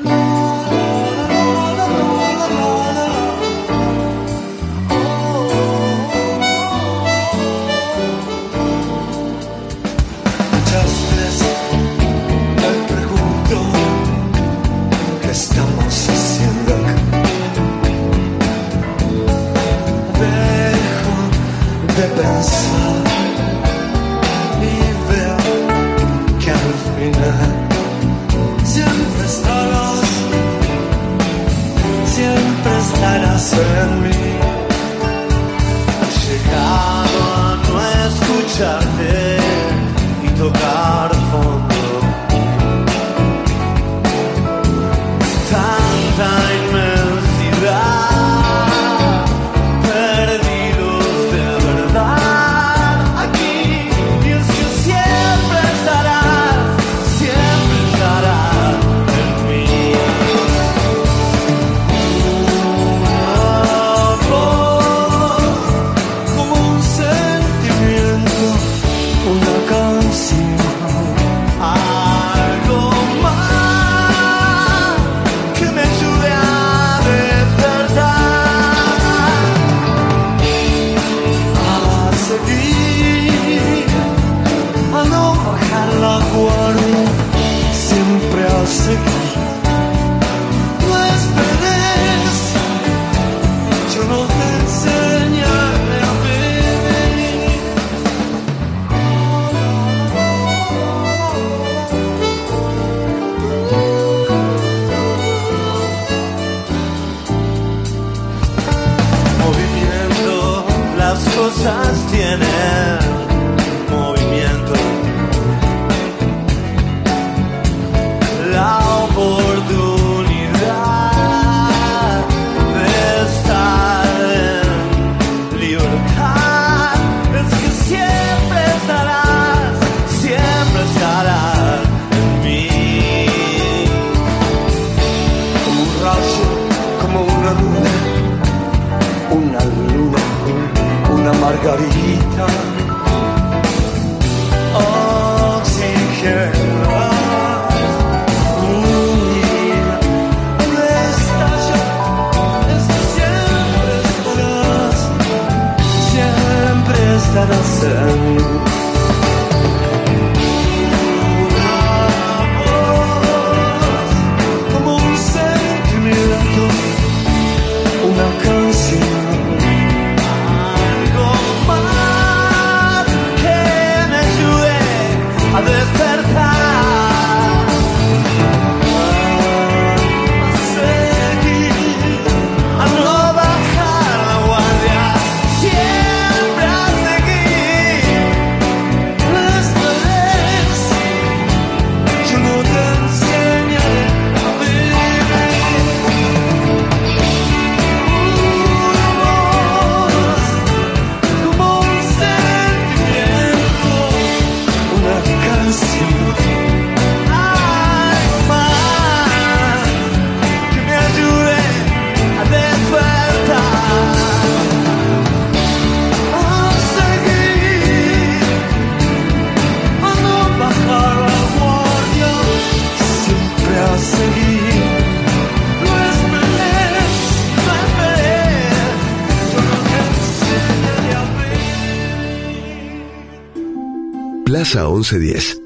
[234.69, 235.61] 10 a 11.10.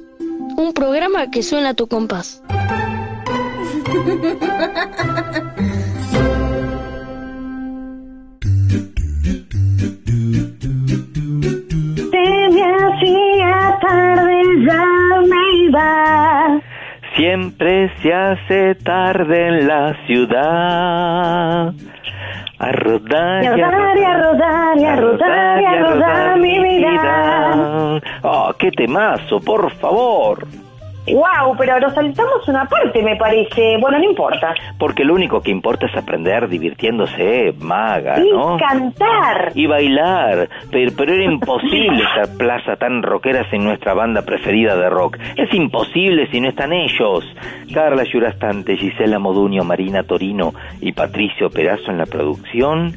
[0.56, 2.40] Un programa que suena a tu compás.
[12.12, 14.36] Te me hacía tarde,
[14.68, 14.84] ya
[15.30, 16.60] me iba.
[17.16, 21.11] Siempre se hace tarde en la ciudad.
[22.62, 26.58] A rodar Y a rodar, y a rodar, y a rodar, y a rodar mi
[26.60, 28.00] vida.
[28.22, 30.46] Oh, qué temazo, por favor.
[31.06, 33.76] Wow, pero nos saltamos una parte, me parece.
[33.80, 34.54] Bueno, no importa.
[34.78, 38.56] Porque lo único que importa es aprender divirtiéndose, maga, Y ¿no?
[38.56, 39.52] cantar.
[39.54, 44.88] Y bailar, pero, pero era imposible esa plaza tan rockera sin nuestra banda preferida de
[44.88, 45.18] rock.
[45.36, 47.24] Es imposible si no están ellos.
[47.74, 52.92] Carla Yurastante, Gisela Moduño, Marina Torino y Patricio Perazo en la producción,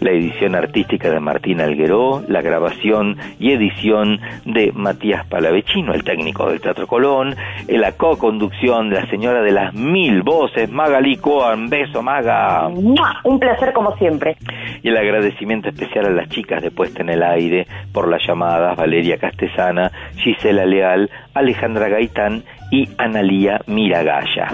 [0.00, 6.48] la edición artística de Martín Algueró, la grabación y edición de Matías Palavecino, el técnico
[6.48, 7.34] del Teatro Colón,
[7.68, 11.68] en la co-conducción de la señora de las mil voces, Magali Coan.
[11.68, 12.68] Beso, Maga.
[12.68, 13.20] ¡Mua!
[13.24, 14.36] Un placer como siempre.
[14.82, 18.76] Y el agradecimiento especial a las chicas de Puesta en el Aire por las llamadas
[18.76, 24.48] Valeria Castesana, Gisela Leal, Alejandra Gaitán y Analía Miragaya.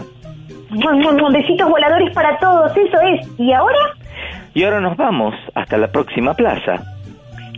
[1.33, 3.29] Besitos voladores para todos, eso es.
[3.39, 3.79] ¿Y ahora?
[4.55, 6.83] Y ahora nos vamos hasta la próxima plaza.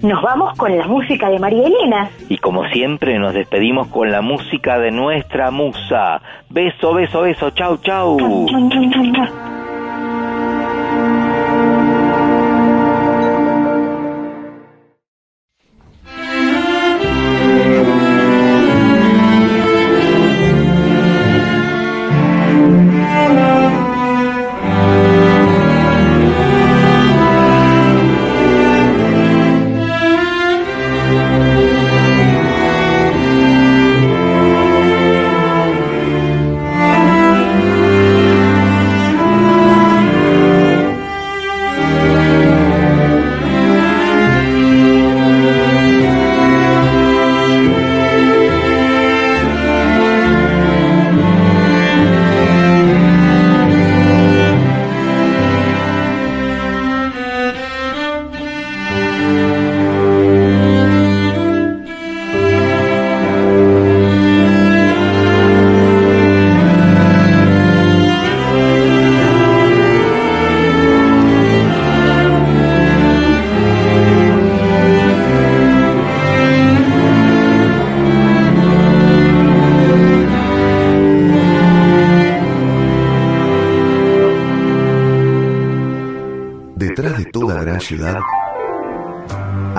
[0.02, 2.10] Nos vamos con la música de María Elena.
[2.28, 6.20] Y como siempre nos despedimos con la música de nuestra musa.
[6.50, 7.50] Beso, beso, beso.
[7.50, 8.18] Chau, chau.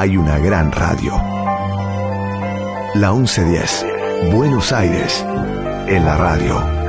[0.03, 1.13] Hay una gran radio.
[2.93, 3.85] La 1110,
[4.33, 5.25] Buenos Aires,
[5.87, 6.82] en la radio.